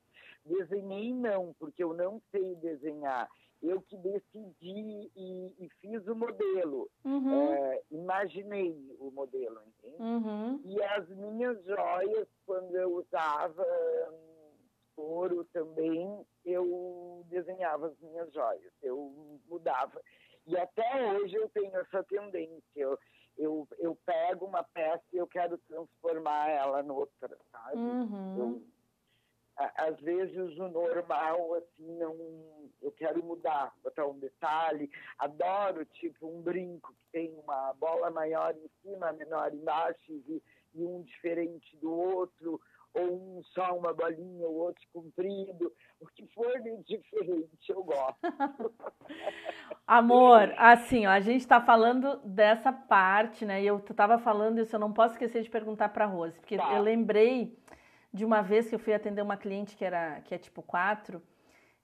[0.45, 3.29] Desenhei não, porque eu não sei desenhar.
[3.63, 6.89] Eu que decidi e, e fiz o modelo.
[7.05, 7.53] Uhum.
[7.53, 10.01] É, imaginei o modelo, entende?
[10.01, 10.61] Uhum.
[10.65, 13.65] E as minhas joias, quando eu usava
[14.11, 14.57] hum,
[14.97, 18.73] ouro também, eu desenhava as minhas joias.
[18.81, 20.01] Eu mudava.
[20.45, 22.61] E até hoje eu tenho essa tendência.
[22.75, 22.99] Eu,
[23.37, 27.77] eu, eu pego uma peça e eu quero transformar ela noutra, sabe?
[27.77, 28.37] Uhum.
[28.37, 28.72] Eu,
[29.57, 32.15] às vezes o normal, assim, não.
[32.81, 34.89] Eu quero mudar, botar um detalhe.
[35.17, 40.41] Adoro, tipo, um brinco que tem uma bola maior em cima, menor embaixo e,
[40.73, 42.59] e um diferente do outro,
[42.93, 45.71] ou um só uma bolinha, o outro comprido.
[45.99, 48.17] O que for de diferente, eu gosto.
[49.87, 53.63] Amor, assim, ó, a gente está falando dessa parte, né?
[53.63, 56.75] E eu estava falando isso, eu não posso esquecer de perguntar para Rose, porque tá.
[56.75, 57.57] eu lembrei
[58.13, 61.21] de uma vez que eu fui atender uma cliente que era que é tipo 4,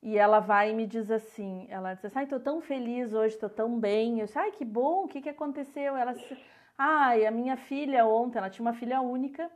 [0.02, 3.38] e ela vai e me diz assim, ela diz assim, ai, tô tão feliz hoje,
[3.38, 4.20] tô tão bem.
[4.20, 5.98] Eu disse, ai, que bom, o que que aconteceu?
[5.98, 6.38] Ela disse,
[6.78, 9.52] ai, a minha filha ontem, ela tinha uma filha única,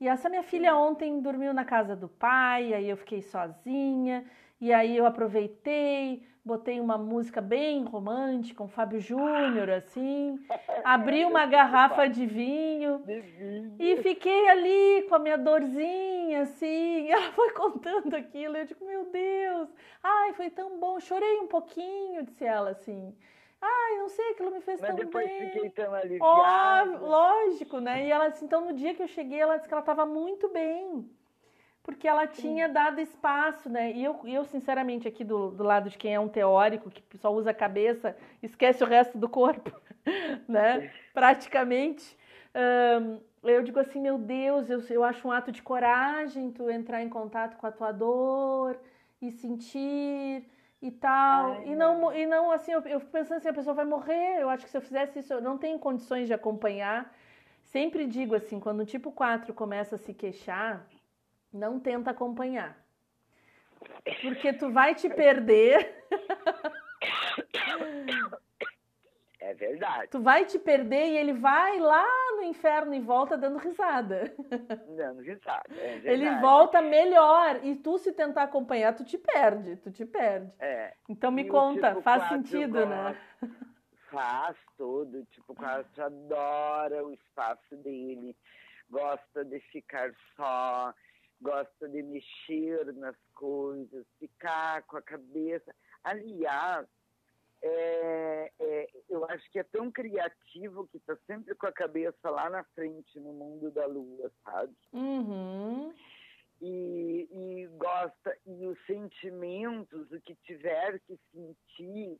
[0.00, 4.24] e essa minha filha ontem dormiu na casa do pai, aí eu fiquei sozinha,
[4.60, 10.38] e aí eu aproveitei, botei uma música bem romântica, um Fábio Júnior, assim,
[10.84, 13.02] abri uma garrafa de vinho
[13.78, 19.04] e fiquei ali com a minha dorzinha, assim, ela foi contando aquilo, eu digo, meu
[19.10, 19.68] Deus,
[20.02, 23.16] ai, foi tão bom, chorei um pouquinho, disse ela, assim,
[23.60, 25.50] ai, não sei, aquilo me fez Mas tão depois bem.
[25.50, 26.98] fiquei tão aliviada.
[27.02, 29.74] Oh, lógico, né, e ela, assim, então no dia que eu cheguei, ela disse que
[29.74, 31.08] ela estava muito bem,
[31.82, 33.92] porque ela tinha dado espaço, né?
[33.92, 37.32] E eu, eu sinceramente, aqui do, do lado de quem é um teórico, que só
[37.32, 39.72] usa a cabeça, esquece o resto do corpo,
[40.48, 40.90] né?
[41.12, 42.18] Praticamente.
[42.54, 47.02] Um, eu digo assim, meu Deus, eu, eu acho um ato de coragem tu entrar
[47.02, 48.78] em contato com a tua dor
[49.20, 50.44] e sentir
[50.82, 51.52] e tal.
[51.52, 54.40] Ai, e não, e não assim, eu, eu fico pensando assim, a pessoa vai morrer.
[54.40, 57.14] Eu acho que se eu fizesse isso, eu não tenho condições de acompanhar.
[57.62, 60.86] Sempre digo assim, quando o tipo 4 começa a se queixar,
[61.52, 62.76] não tenta acompanhar.
[64.22, 66.04] Porque tu vai te perder.
[69.60, 70.08] verdade.
[70.08, 74.34] Tu vai te perder e ele vai lá no inferno e volta dando risada.
[74.96, 76.08] Dando risada, é verdade.
[76.08, 80.50] Ele volta melhor e tu se tentar acompanhar, tu te perde, tu te perde.
[80.58, 80.94] É.
[81.08, 83.16] Então me E o conta, tipo faz sentido, né?
[84.10, 85.24] Faz tudo.
[85.26, 88.36] Tipo, quatro adora o espaço dele,
[88.88, 90.92] gosta de ficar só,
[91.40, 95.74] gosta de mexer nas coisas, ficar com a cabeça.
[96.04, 96.86] Aliás,
[97.62, 102.48] é, é, eu acho que é tão criativo que está sempre com a cabeça lá
[102.48, 104.74] na frente no mundo da lua, sabe?
[104.92, 105.94] Uhum.
[106.60, 112.18] e, e gosta e os sentimentos, o que tiver que sentir,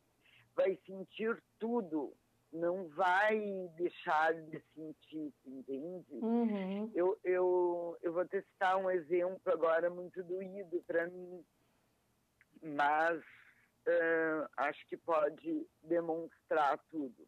[0.54, 2.12] vai sentir tudo,
[2.52, 3.38] não vai
[3.76, 6.14] deixar de sentir, entende?
[6.14, 6.90] Uhum.
[6.94, 11.44] Eu, eu, eu vou testar um exemplo agora muito doído para mim,
[12.62, 13.22] mas
[13.86, 17.26] eh, acho que pode demonstrar tudo.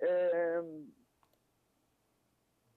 [0.00, 0.62] Eh,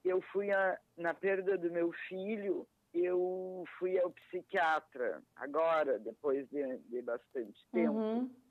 [0.06, 6.78] eu fui a, na perda do meu filho, eu fui ao psiquiatra, agora, depois de,
[6.78, 7.94] de bastante tempo.
[7.98, 8.45] Uhum.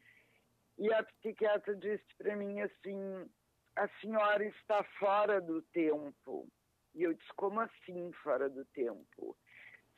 [0.78, 3.30] E a psiquiatra disse para mim assim:
[3.76, 6.48] a senhora está fora do tempo.
[6.94, 9.36] E eu disse: como assim fora do tempo?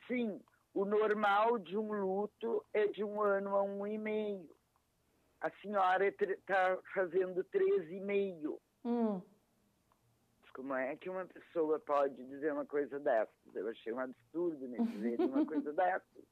[0.07, 0.41] Sim,
[0.73, 4.55] o normal de um luto é de um ano a um e meio.
[5.41, 8.59] A senhora está fazendo três e meio.
[8.83, 9.21] Hum.
[10.57, 13.29] Como é que uma pessoa pode dizer uma coisa dessas?
[13.53, 16.25] Eu achei um absurdo me dizer uma coisa dessas.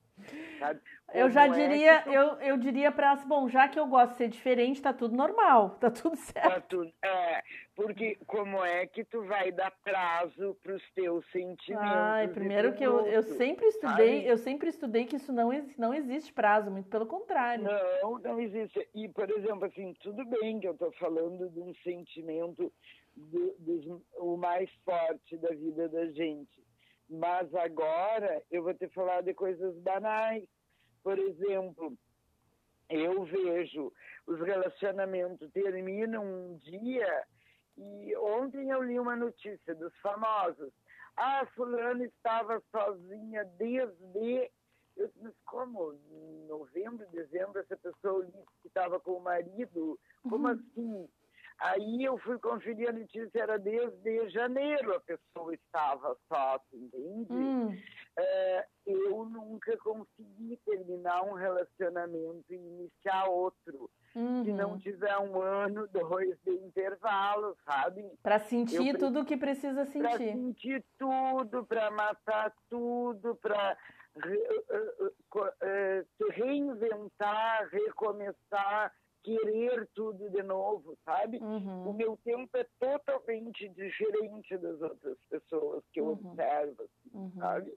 [0.57, 0.79] Sabe?
[1.13, 4.13] Eu já é diria, tu eu, eu diria ela, assim, bom, já que eu gosto
[4.13, 6.67] de ser diferente, tá tudo normal, tá tudo Tá certo.
[6.69, 7.43] tudo- é,
[7.75, 11.85] porque como é que tu vai dar prazo para os teus sentimentos?
[11.85, 14.27] Ai, primeiro que eu, eu sempre estudei, sabe?
[14.27, 17.65] eu sempre estudei que isso não, não existe prazo, muito pelo contrário.
[17.65, 18.89] Não, não existe.
[18.95, 22.73] E, por exemplo, assim, tudo bem que eu estou falando de um sentimento
[23.15, 26.63] do, dos- o mais forte da vida da gente.
[27.09, 30.47] Mas agora eu vou te falar de coisas banais.
[31.03, 31.95] Por exemplo,
[32.89, 33.91] eu vejo
[34.27, 37.23] os relacionamentos terminam um dia
[37.77, 40.71] e ontem eu li uma notícia dos famosos.
[41.15, 44.51] Ah, fulano estava sozinha desde
[44.97, 45.93] eu disse, como?
[46.09, 49.99] Em novembro, dezembro, essa pessoa disse que estava com o marido?
[50.23, 50.53] Como Uhum.
[50.53, 51.09] assim?
[51.59, 57.33] Aí eu fui conferir a notícia, era desde janeiro a pessoa estava só, entende?
[57.33, 57.77] Hum,
[58.17, 63.89] É, eu nunca consegui terminar um relacionamento e iniciar outro.
[64.13, 64.19] Se
[64.53, 64.79] não uhum.
[64.79, 68.09] tiver um ano, dois de intervalo, sabe?
[68.23, 70.33] Pra sentir tudo o que precisa Para sentir.
[70.33, 73.77] sentir tudo, para matar tudo, para
[76.17, 78.93] se reinventar, recomeçar,
[79.25, 81.39] querer tudo de novo, sabe?
[81.41, 81.93] O Uhum.
[81.93, 86.11] meu tempo é totalmente diferente das outras pessoas que eu Uhum.
[86.31, 87.31] observo, assim, Uhum.
[87.39, 87.73] sabe?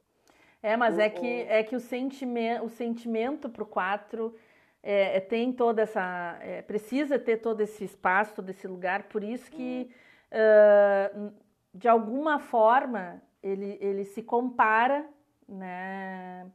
[0.63, 4.35] É, mas O- é que, o- é que o sentimento, o sentimento pro 4
[4.83, 6.39] é, é, tem toda essa.
[6.43, 9.91] é, precisa ter todo esse espaço, todo esse lugar, por isso que,
[10.31, 11.31] ah,
[11.75, 15.09] de alguma forma, ele, ele se compara,
[15.49, 16.51] né?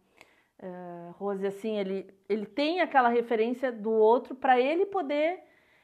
[0.64, 5.40] Ah, Rose, assim, ele, ele tem aquela referência do outro para ele poder.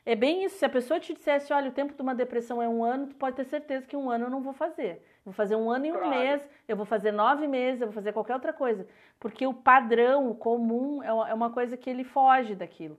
[0.06, 0.58] É bem isso.
[0.58, 3.16] Se a pessoa te dissesse, olha, o tempo de uma depressão é um ano, tu
[3.16, 5.04] pode ter certeza que um ano eu não vou fazer.
[5.26, 6.10] Vou fazer um ano e um Claro.
[6.10, 8.88] mês, eu vou fazer nove meses, eu vou fazer qualquer outra coisa.
[9.20, 12.98] Porque o padrão, o comum, é uma- é uma coisa que ele foge daquilo.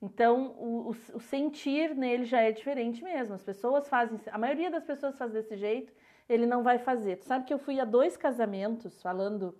[0.00, 3.34] Então, o, o- o sentir nele já é diferente mesmo.
[3.34, 5.92] As pessoas fazem, a maioria das pessoas faz desse jeito,
[6.28, 7.16] ele não vai fazer.
[7.16, 9.54] Tu sabe que eu fui a dois casamentos, falando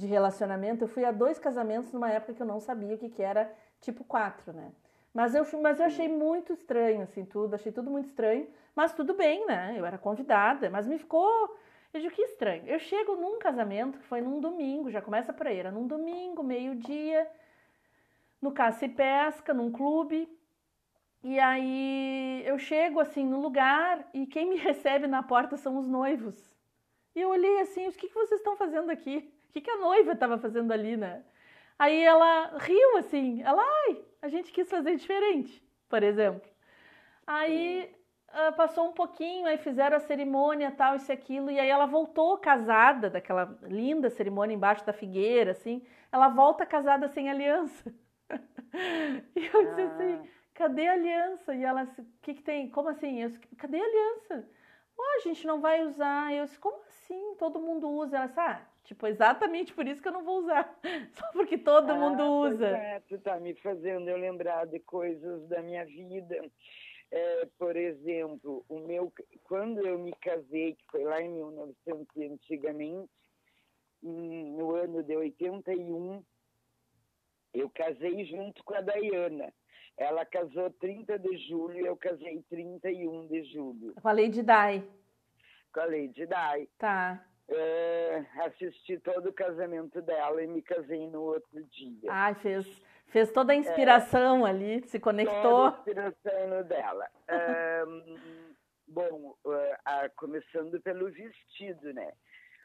[0.00, 3.10] de relacionamento, eu fui a dois casamentos numa época que eu não sabia o que,
[3.10, 4.72] que era tipo 4, né?
[5.12, 9.14] Mas eu, mas eu achei muito estranho, assim, tudo, achei tudo muito estranho, mas tudo
[9.14, 9.74] bem, né?
[9.76, 11.56] Eu era convidada, mas me ficou.
[11.92, 12.64] Eu digo que estranho.
[12.66, 16.42] Eu chego num casamento que foi num domingo, já começa por aí, era num domingo,
[16.42, 17.28] meio-dia,
[18.40, 20.28] no caça e pesca, num clube.
[21.22, 25.86] E aí eu chego assim no lugar e quem me recebe na porta são os
[25.86, 26.50] noivos.
[27.14, 29.32] E eu olhei assim, o que, que vocês estão fazendo aqui?
[29.50, 31.24] O que, que a noiva estava fazendo ali, né?
[31.78, 36.48] Aí ela riu assim, ela, ai, a gente quis fazer diferente, por exemplo.
[37.26, 37.94] Aí
[38.28, 41.86] ah, passou um pouquinho, aí fizeram a cerimônia, tal, isso e aquilo, e aí ela
[41.86, 47.94] voltou casada, daquela linda cerimônia embaixo da figueira, assim, ela volta casada sem aliança.
[49.36, 50.28] E eu disse assim, Ah.
[50.54, 51.54] cadê a aliança?
[51.54, 52.70] E ela, o que que tem?
[52.70, 53.20] Como assim?
[53.22, 54.48] Eu disse, cadê a aliança?
[54.98, 56.32] Ó, a gente não vai usar.
[56.34, 57.34] Eu disse, como assim?
[57.38, 58.16] Todo mundo usa.
[58.18, 60.78] Ela disse, ah, tipo, exatamente por isso que eu não vou usar.
[61.12, 62.68] Só porque todo Ah, mundo usa.
[62.68, 66.36] É, tu tá me fazendo eu lembrar de coisas da minha vida.
[67.12, 69.12] é, por exemplo, o meu,
[69.44, 73.10] quando eu me casei, que foi lá em 1900 antigamente,
[74.02, 76.24] no ano de 81,
[77.52, 79.52] eu casei junto com a Dayana.
[79.96, 83.92] Ela casou 30 de julho, eu casei 31 de julho.
[84.00, 84.82] Com a Lady Di.
[85.74, 86.68] Com a Lady Di.
[86.78, 87.26] Tá.
[87.52, 92.10] É, assisti todo o casamento dela e me casei no outro dia.
[92.12, 92.66] Ai, fez,
[93.08, 95.42] fez toda a inspiração é, ali, se conectou.
[95.42, 97.08] Toda a inspiração no dela.
[98.86, 102.12] bom, uh, começando pelo vestido, né?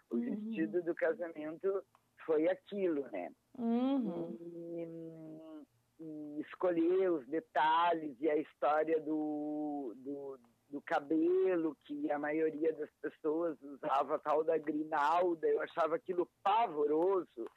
[0.10, 0.22] O uhum.
[0.22, 1.84] vestido do casamento
[2.26, 3.32] foi aquilo, né?
[3.58, 4.38] Uhum.
[4.40, 10.40] E, e, escolher os detalhes e a história do, do,
[10.76, 17.50] do, cabelo, que a maioria das pessoas usava tal da grinalda, eu achava aquilo pavoroso.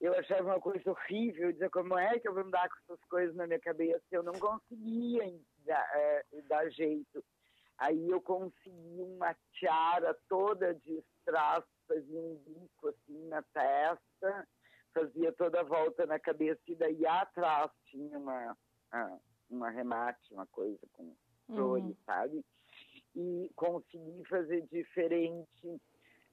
[0.00, 3.34] Eu achava uma coisa horrível, dizer como é que eu vou andar com essas coisas
[3.34, 5.24] na minha cabeça, eu não conseguia
[5.64, 7.24] dar, é, dar jeito.
[7.78, 14.48] Aí eu consegui uma tiara toda de strass fazia um bico assim na testa,
[14.92, 18.56] fazia toda a volta na cabeça e daí atrás tinha uma,
[19.48, 21.16] uma remate, uma coisa com
[21.48, 21.96] flores, uhum.
[22.04, 22.44] sabe?
[23.16, 25.80] E consegui fazer diferente.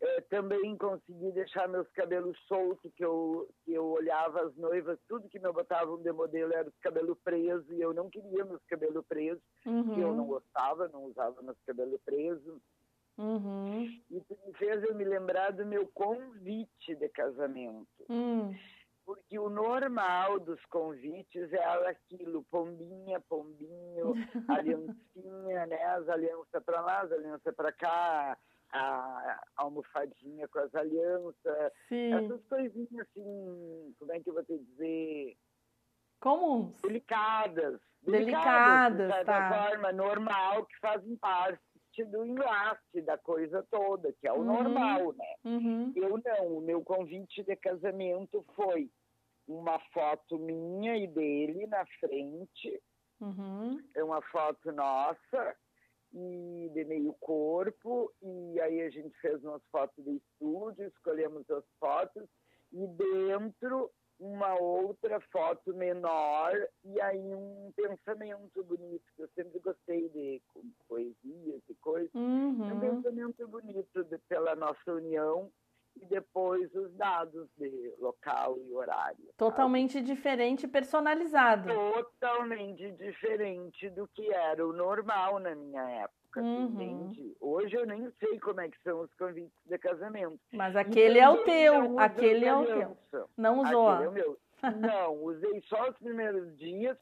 [0.02, 5.30] É, também consegui deixar meus cabelos soltos, que eu, que eu olhava as noivas, tudo
[5.30, 9.06] que me botavam de modelo era os cabelos presos, e eu não queria meus cabelos
[9.08, 9.98] presos, uhum.
[9.98, 12.62] eu não gostava, não usava meus cabelos presos.
[13.18, 13.86] Uhum.
[14.12, 17.88] Isso me fez eu me lembrar do meu convite de casamento.
[18.10, 18.54] Uhum.
[19.06, 24.14] Porque o normal dos convites é aquilo, pombinha, pombinho,
[24.50, 25.84] aliancinha, né?
[25.84, 28.38] As alianças para lá, as alianças para cá,
[28.72, 32.14] a almofadinha com as alianças, Sim.
[32.14, 35.38] essas coisinhas assim, como é que eu vou te dizer?
[36.20, 36.82] Comuns.
[36.82, 37.80] Delicadas.
[38.02, 39.70] Delicadas, delicadas de tá.
[39.70, 41.60] forma normal, que fazem parte
[42.04, 44.44] do enlace da coisa toda, que é o uhum.
[44.44, 45.36] normal, né?
[45.44, 45.94] Uhum.
[45.96, 48.90] Eu não, o meu convite de casamento foi
[49.48, 52.82] uma foto minha e dele na frente,
[53.22, 53.80] uhum.
[53.96, 55.56] é uma foto nossa
[56.14, 61.66] e de meio corpo, e aí a gente fez umas fotos de estúdio, escolhemos as
[61.78, 62.24] fotos,
[62.72, 66.54] e dentro uma outra foto menor
[66.84, 70.42] e aí um pensamento bonito, que eu sempre gostei de
[70.88, 72.14] poesias e coisas.
[72.14, 72.76] Uhum.
[72.76, 75.52] Um pensamento bonito de, pela nossa união
[75.96, 79.30] e depois os dados de local e horário.
[79.38, 80.06] Totalmente sabe?
[80.06, 81.70] diferente e personalizado.
[81.70, 86.66] Totalmente diferente do que era o normal na minha época, uhum.
[86.66, 87.36] entende?
[87.40, 90.40] Hoje eu nem sei como é que são os convites de casamento.
[90.54, 93.30] Mas aquele é o teu, aquele é o teu.
[93.38, 93.90] Não usou.
[93.90, 94.40] Aquele é o meu.
[94.80, 96.98] Não, usei só os primeiros dias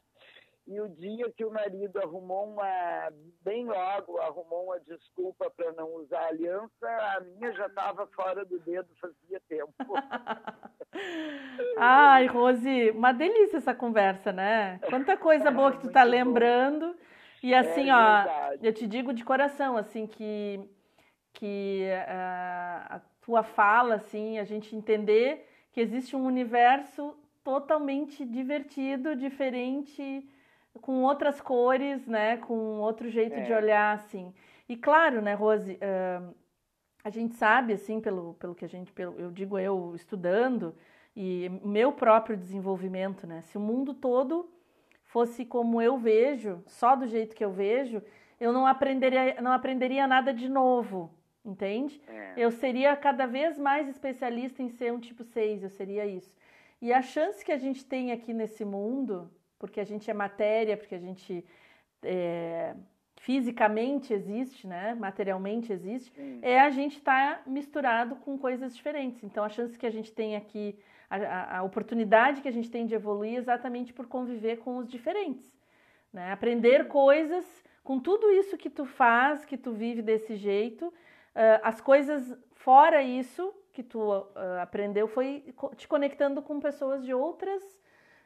[0.66, 3.12] e o dia que o marido arrumou uma,
[3.42, 8.58] bem logo, arrumou uma desculpa para não usar aliança, a minha já estava fora do
[8.60, 9.74] dedo fazia tempo.
[11.76, 14.78] Ai, Rose, uma delícia essa conversa, né?
[14.88, 16.96] Quanta coisa boa que tu tá lembrando.
[17.44, 18.24] E assim, é ó,
[18.62, 20.58] eu te digo de coração, assim, que,
[21.34, 29.14] que uh, a tua fala, assim, a gente entender que existe um universo totalmente divertido,
[29.14, 30.26] diferente,
[30.80, 32.38] com outras cores, né?
[32.38, 33.42] Com outro jeito é.
[33.42, 34.32] de olhar, assim.
[34.66, 36.34] E claro, né, Rose, uh,
[37.04, 40.74] a gente sabe, assim, pelo, pelo que a gente, pelo, eu digo eu estudando,
[41.14, 43.42] e meu próprio desenvolvimento, né?
[43.42, 44.48] Se o mundo todo
[45.14, 48.02] fosse como eu vejo, só do jeito que eu vejo,
[48.40, 51.08] eu não aprenderia, não aprenderia nada de novo,
[51.44, 52.02] entende?
[52.08, 52.32] É.
[52.36, 56.34] Eu seria cada vez mais especialista em ser um tipo 6, eu seria isso.
[56.82, 60.76] E a chance que a gente tem aqui nesse mundo porque a gente é matéria,
[60.76, 61.44] porque a gente
[62.02, 62.74] é,
[63.18, 64.96] fisicamente existe, né?
[64.96, 66.12] materialmente existe,
[66.42, 69.22] é a gente estar tá misturado com coisas diferentes.
[69.22, 70.76] Então, a chance que a gente tem aqui,
[71.08, 75.52] a, a, oportunidade que a gente tem de evoluir exatamente por conviver com os diferentes.
[76.12, 76.32] Né?
[76.32, 77.44] Aprender coisas
[77.82, 83.02] com tudo isso que tu faz, que tu vive desse jeito, uh, as coisas fora
[83.02, 84.26] isso que tu uh,
[84.62, 87.62] aprendeu foi te conectando com pessoas de outras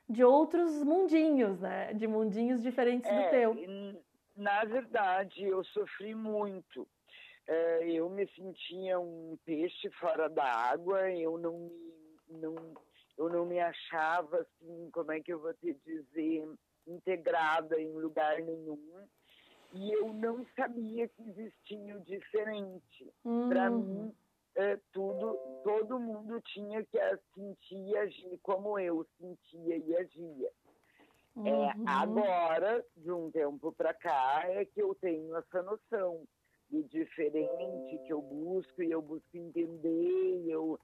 [0.09, 1.93] de outros mundinhos, né?
[1.93, 4.03] De mundinhos diferentes é, do teu.
[4.35, 6.89] Na verdade, eu sofri muito.
[7.47, 11.97] É, eu me sentia um peixe fora da água, eu não me,
[12.31, 12.55] não,
[13.16, 16.49] eu não me achava assim, como é que eu vou te dizer,
[16.87, 19.07] integrada em lugar nenhum.
[19.72, 23.12] E eu não sabia que existia o diferente.
[23.24, 23.49] Hum.
[23.49, 24.14] Para mim,
[24.57, 26.99] é, tudo, todo mundo tinha que
[27.35, 30.51] sentir e agir como eu sentia e agia.
[31.37, 31.64] É, uhum.
[31.64, 36.24] É, agora, de um tempo para cá, é que eu tenho essa noção
[36.68, 40.79] do diferente que eu busco e eu busco entender, eu,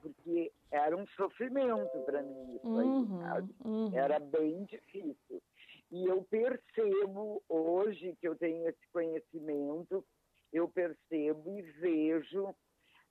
[0.00, 3.54] Porque era um sofrimento para mim isso uhum, aí, sabe?
[3.64, 3.90] Uhum.
[3.94, 5.42] Era bem difícil.
[5.90, 10.04] E eu percebo hoje que eu tenho esse conhecimento,
[10.52, 12.54] eu percebo e vejo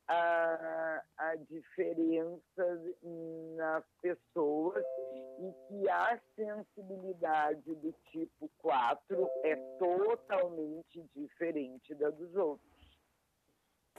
[0.08, 2.82] a, a diferença
[3.56, 4.84] nas pessoas
[5.40, 12.73] e que a sensibilidade do tipo 4 é totalmente diferente da dos outros.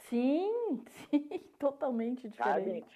[0.08, 1.28] Sim, sim,
[1.58, 2.86] totalmente diferente.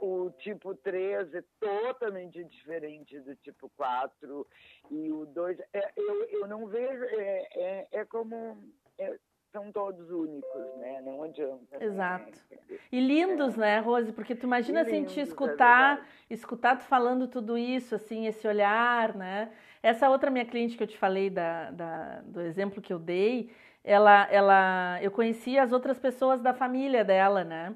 [0.00, 4.46] Uh, o tipo 3 é totalmente diferente do tipo 4
[4.90, 8.58] e o 2, é, eu, eu não vejo, é, é, é como,
[8.98, 9.18] é,
[9.54, 11.00] são todos únicos, né?
[11.02, 11.78] Não adianta.
[11.78, 11.86] Né?
[11.86, 12.38] Exato.
[12.50, 12.78] Né?
[12.90, 13.60] E lindos, é.
[13.60, 14.12] né, Rose?
[14.12, 18.46] Porque tu imagina assim, te é escutar, é escutar tu falando tudo isso, assim, esse
[18.48, 19.52] olhar, né?
[19.80, 23.50] Essa outra minha cliente que eu te falei da, da, do exemplo que eu dei,
[23.84, 27.74] ela, ela, eu conhecia as outras pessoas da família dela, né?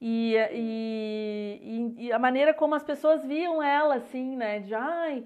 [0.00, 4.58] E, e, e, a maneira como as pessoas viam ela, assim, né?
[4.60, 5.24] De, ai,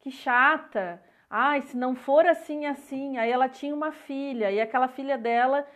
[0.00, 1.00] que chata,
[1.30, 3.18] Ai, se não for assim, assim.
[3.18, 5.66] Aí ela tinha uma filha, e aquela filha dela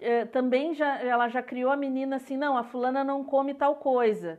[0.00, 3.76] eh, também já, ela já criou a menina assim: não, a fulana não come tal
[3.76, 4.38] coisa.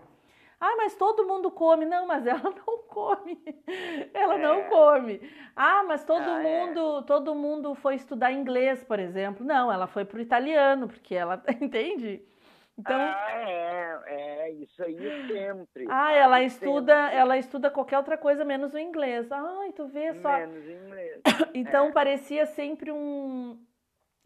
[0.59, 1.86] Ah, mas todo mundo come.
[1.86, 3.41] Não, mas ela não come.
[4.14, 4.38] ela é.
[4.38, 5.20] não come.
[5.56, 6.44] Ah, mas todo ah, é.
[6.44, 7.04] mundo, é.
[7.04, 9.46] todo mundo foi estudar inglês, por exemplo.
[9.46, 12.22] Não, ela foi para o italiano, porque ela entende.
[12.78, 15.86] Então, ah, é, é, isso aí sempre.
[15.89, 17.18] Ah, ela estuda, sempre.
[17.18, 19.32] ela estuda qualquer outra coisa menos o inglês.
[19.32, 20.38] Ai, tu vê só.
[20.38, 21.22] Menos inglês.
[21.54, 21.91] então é.
[21.91, 23.60] parecia sempre um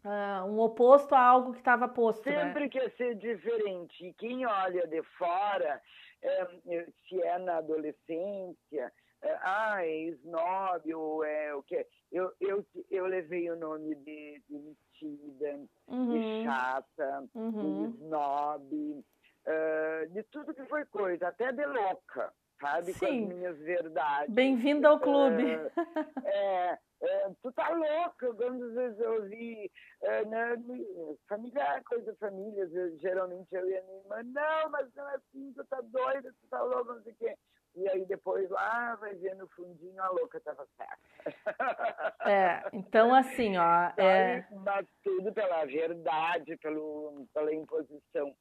[0.04, 2.28] uh, um oposto a algo que estava posto.
[2.28, 2.44] Né?
[2.44, 2.68] Sempre né?
[2.68, 4.06] quer ser diferente.
[4.06, 5.80] E quem olha de fora,
[7.08, 8.92] se é na adolescência,
[9.22, 11.86] é, ah, é snob ou é o que?
[12.12, 16.12] Eu, eu, eu levei o nome de, de metida, uhum.
[16.12, 17.90] de chata, uhum.
[17.90, 19.04] de snob,
[19.46, 22.92] uh, de tudo que foi coisa, até de louca, sabe?
[22.94, 23.26] Sim.
[23.26, 24.34] Com as minhas verdades.
[24.34, 25.56] Bem-vindo ao clube.
[25.56, 25.70] Uh,
[26.24, 29.70] é, é, tu tá louca, quantas vezes eu ouvi,
[30.02, 30.56] é, né,
[31.28, 35.64] família, coisa família, geralmente eu e a minha irmã, não, mas não é assim, tu
[35.66, 37.36] tá doida, tu tá louca, não sei o quê.
[37.76, 42.28] E aí depois lá vai ver no fundinho a louca estava certa.
[42.28, 43.92] É, então assim, ó.
[43.96, 44.44] É...
[44.50, 48.34] Mas tudo pela verdade, pelo, pela imposição,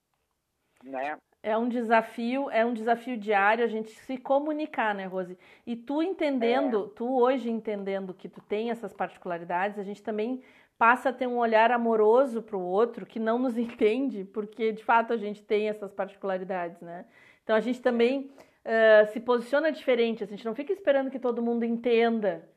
[0.83, 1.19] né?
[1.43, 5.37] É um desafio, é um desafio diário a gente se comunicar, né, Rose?
[5.65, 6.95] E tu entendendo, é.
[6.95, 10.43] tu hoje entendendo que tu tem essas particularidades, a gente também
[10.77, 14.83] passa a ter um olhar amoroso para o outro que não nos entende, porque de
[14.83, 17.05] fato a gente tem essas particularidades, né?
[17.43, 18.31] Então a gente também
[18.65, 22.47] uh, se posiciona diferente, a gente não fica esperando que todo mundo entenda,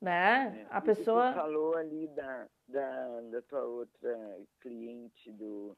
[0.00, 0.60] né?
[0.60, 1.28] É, a pessoa...
[1.28, 5.76] Você falou ali da, da, da tua outra cliente do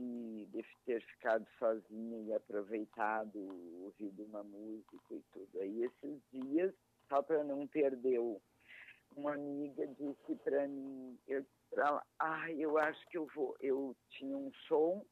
[0.00, 3.38] que deve ter ficado sozinha e aproveitado,
[3.84, 5.60] ouvido uma música e tudo.
[5.60, 6.72] Aí esses dias,
[7.08, 8.18] só para não perder
[9.14, 14.36] uma amiga disse para mim, eu, pra, ah, eu acho que eu vou, eu tinha
[14.36, 15.04] um som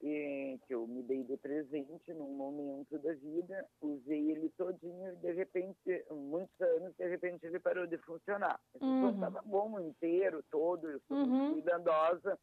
[0.00, 5.32] que eu me dei de presente num momento da vida, usei ele todinho e de
[5.32, 8.58] repente, muitos anos, de repente ele parou de funcionar.
[8.74, 9.10] Esse uhum.
[9.10, 11.26] estava bom inteiro, todo, eu sou uhum.
[11.26, 12.38] muito cuidadosa,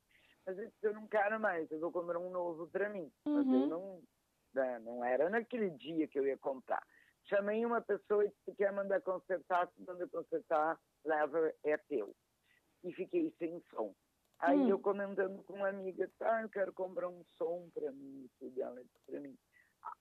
[0.47, 3.11] mas eu, eu não quero mais, eu vou comprar um novo para mim.
[3.25, 3.35] Uhum.
[3.35, 4.03] Mas eu não,
[4.53, 6.81] né, não era naquele dia que eu ia comprar.
[7.25, 12.15] Chamei uma pessoa e disse, quer mandar consertar, se manda consertar, leva, é teu.
[12.81, 13.93] E fiquei sem som.
[14.39, 14.69] Aí hum.
[14.69, 18.81] eu comentando com uma amiga, tá, eu quero comprar um som para mim, tudo ela
[18.81, 19.37] disse para mim.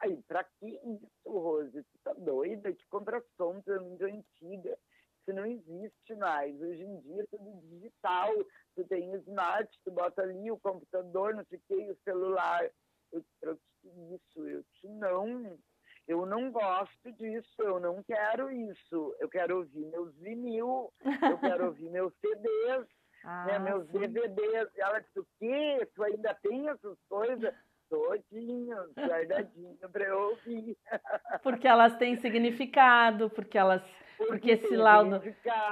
[0.00, 1.82] Ai, pra que isso, Rose?
[1.82, 2.72] Tu tá doida?
[2.72, 4.78] Que compra som, tu é muito antiga.
[5.26, 6.54] Isso não existe mais.
[6.62, 8.32] Hoje em dia é tudo digital.
[8.76, 12.70] Tu tem smart, tu bota ali o computador, não sei o que, o celular.
[13.12, 13.20] Eu
[13.54, 14.48] disse, isso?
[14.48, 15.58] Eu disse, não.
[16.06, 19.16] Eu não gosto disso, eu não quero isso.
[19.18, 22.86] Eu quero ouvir meus vinil, eu quero ouvir meus CDs,
[23.24, 23.98] ah, né, meus sim.
[23.98, 24.68] DVDs.
[24.76, 25.88] Ela disse, o quê?
[25.92, 27.52] Tu ainda tem essas coisas?
[27.88, 30.76] Todinhos, guardadinho para eu ouvir.
[31.42, 33.82] Porque elas têm significado, porque elas.
[34.16, 35.22] Porque, esse laudo.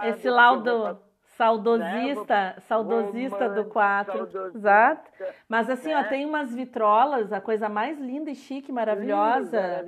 [0.03, 0.99] Esse laudo
[1.37, 2.57] saudosista, né?
[2.61, 4.29] saudosista do 4.
[4.55, 5.11] Exato.
[5.49, 6.01] Mas assim, né?
[6.01, 9.85] ó, tem umas vitrolas, a coisa mais linda e chique, maravilhosa.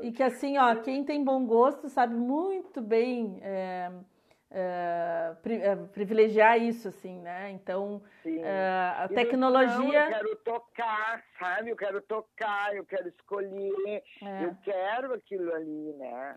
[0.00, 3.38] E que assim, ó, quem tem bom gosto sabe muito bem.
[3.42, 3.90] É,
[4.52, 7.50] Uh, pri, uh, privilegiar isso, assim, né?
[7.52, 8.02] Então,
[8.98, 9.78] a tecnologia.
[9.78, 11.70] Não, eu quero tocar, sabe?
[11.70, 14.44] Eu quero tocar, eu quero escolher, é.
[14.44, 16.36] eu quero aquilo ali, né?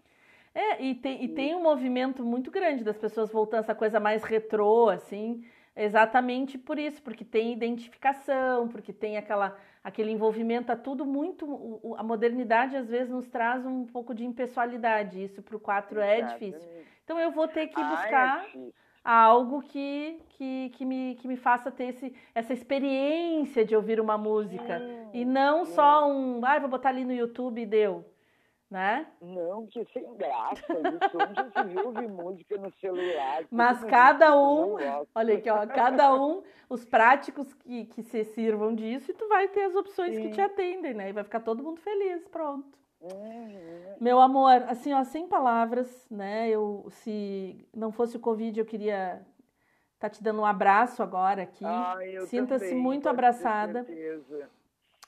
[0.56, 4.24] É, e tem, e tem um movimento muito grande das pessoas voltando essa coisa mais
[4.24, 5.44] retrô, assim,
[5.76, 11.82] exatamente por isso, porque tem identificação, porque tem aquela, aquele envolvimento, tá tudo muito.
[11.98, 16.22] A modernidade às vezes nos traz um pouco de impessoalidade, isso para o 4 é
[16.22, 16.70] difícil.
[17.04, 18.48] Então eu vou ter que buscar.
[19.04, 23.76] Ah, é algo que, que, que, me, que me faça ter esse, essa experiência de
[23.76, 24.80] ouvir uma música.
[24.80, 25.66] Hum, e não hum.
[25.66, 28.06] só um, ah, vou botar ali no YouTube e deu.
[28.76, 29.08] Né?
[29.22, 30.66] Não, que sem graça.
[30.68, 33.46] Isso onde se viu ouvir música no celular.
[33.50, 34.76] Mas cada um,
[35.16, 39.48] olha aqui, ó, cada um, os práticos que, que se sirvam disso, e tu vai
[39.48, 40.24] ter as opções Sim.
[40.24, 41.08] que te atendem, né?
[41.08, 42.78] E vai ficar todo mundo feliz, pronto.
[43.00, 43.96] Uhum.
[44.02, 46.50] Meu amor, assim, ó, sem palavras, né?
[46.50, 49.26] Eu, se não fosse o Covid, eu queria
[49.94, 51.64] estar tá te dando um abraço agora aqui.
[51.64, 51.96] Ah,
[52.28, 53.86] Sinta-se muito abraçada.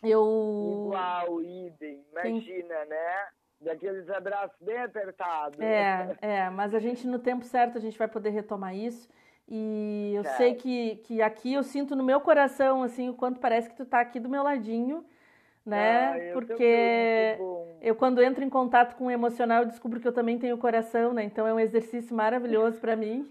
[0.01, 0.85] Eu.
[0.85, 2.89] Igual, idem, imagina, Tem...
[2.91, 3.27] né?
[3.59, 5.59] Daqueles abraços bem apertados.
[5.59, 9.09] É, é, mas a gente, no tempo certo, a gente vai poder retomar isso.
[9.47, 13.69] E eu sei que, que aqui eu sinto no meu coração, assim, o quanto parece
[13.69, 15.05] que tu tá aqui do meu ladinho
[15.67, 16.29] né?
[16.29, 17.37] Ah, Porque
[17.81, 21.13] eu quando entro em contato com o emocional, eu descubro que eu também tenho coração,
[21.13, 21.25] né?
[21.25, 23.29] Então é um exercício maravilhoso para mim.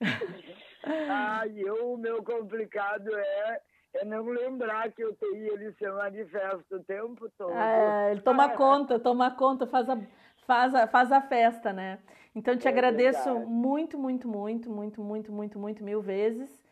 [1.08, 3.60] ah, e eu, o meu complicado é
[4.00, 7.52] é não lembrar que eu tenho ele se manifesta o tempo todo.
[7.52, 9.98] É, ele toma conta, toma conta, faz a,
[10.46, 11.98] faz a, faz a festa, né?
[12.34, 13.50] Então te é agradeço verdade.
[13.50, 16.62] muito, muito, muito, muito, muito, muito, muito mil vezes.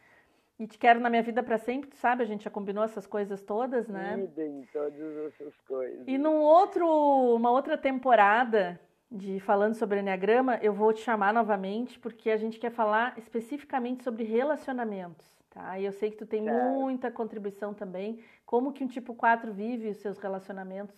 [0.59, 2.23] E te quero na minha vida para sempre, tu sabe?
[2.23, 4.19] A gente já combinou essas coisas todas, né?
[4.19, 6.03] Idem, todas essas coisas.
[6.07, 6.87] E num outro,
[7.35, 12.59] uma outra temporada de falando sobre Enneagrama, eu vou te chamar novamente, porque a gente
[12.59, 15.79] quer falar especificamente sobre relacionamentos, tá?
[15.79, 19.89] E eu sei que tu tem muita contribuição também, como que um tipo 4 vive
[19.89, 20.95] os seus relacionamentos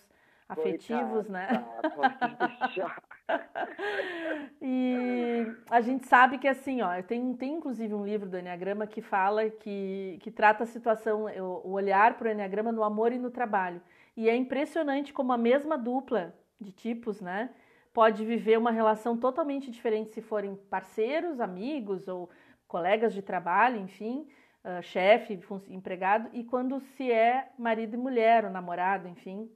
[0.48, 1.64] afetivos, Coitado, né?
[1.82, 2.96] Tá,
[4.61, 9.00] e a gente sabe que assim, ó, tem, tem inclusive um livro do Enneagrama que
[9.00, 11.26] fala que, que trata a situação,
[11.64, 13.80] o olhar para o Enneagrama no amor e no trabalho.
[14.16, 17.50] E é impressionante como a mesma dupla de tipos, né,
[17.92, 22.28] pode viver uma relação totalmente diferente se forem parceiros, amigos ou
[22.66, 24.26] colegas de trabalho, enfim,
[24.69, 29.51] uh, chefe, empregado, e quando se é marido e mulher, ou namorado, enfim,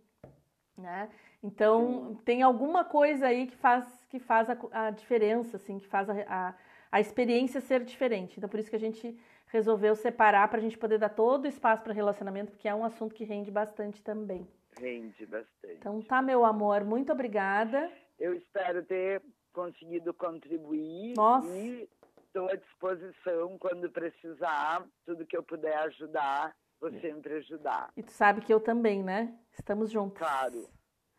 [0.76, 1.10] né?
[1.42, 6.08] Então, tem alguma coisa aí que faz, que faz a, a diferença, assim, que faz
[6.08, 6.54] a, a,
[6.90, 8.34] a, experiência ser diferente.
[8.36, 11.48] Então, por isso que a gente resolveu separar para a gente poder dar todo o
[11.48, 14.46] espaço para relacionamento, porque é um assunto que rende bastante também.
[14.78, 15.74] Rende bastante.
[15.74, 17.90] Então, tá, meu amor, muito obrigada.
[18.18, 19.20] Eu espero ter
[19.52, 21.14] conseguido contribuir.
[21.16, 21.54] Nossa.
[21.54, 21.88] E
[22.32, 27.92] estou à disposição quando precisar, tudo que eu puder ajudar, vou sempre ajudar.
[27.94, 29.38] E tu sabe que eu também, né?
[29.52, 30.18] Estamos juntos.
[30.18, 30.66] Claro.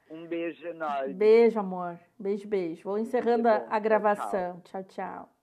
[0.10, 1.14] Um beijo enorme.
[1.14, 2.00] Beijo, amor.
[2.20, 2.84] Beijo, beijo.
[2.84, 4.60] Vou encerrando a, a gravação.
[4.62, 4.84] tchau.
[4.84, 4.84] tchau.
[4.84, 5.34] tchau.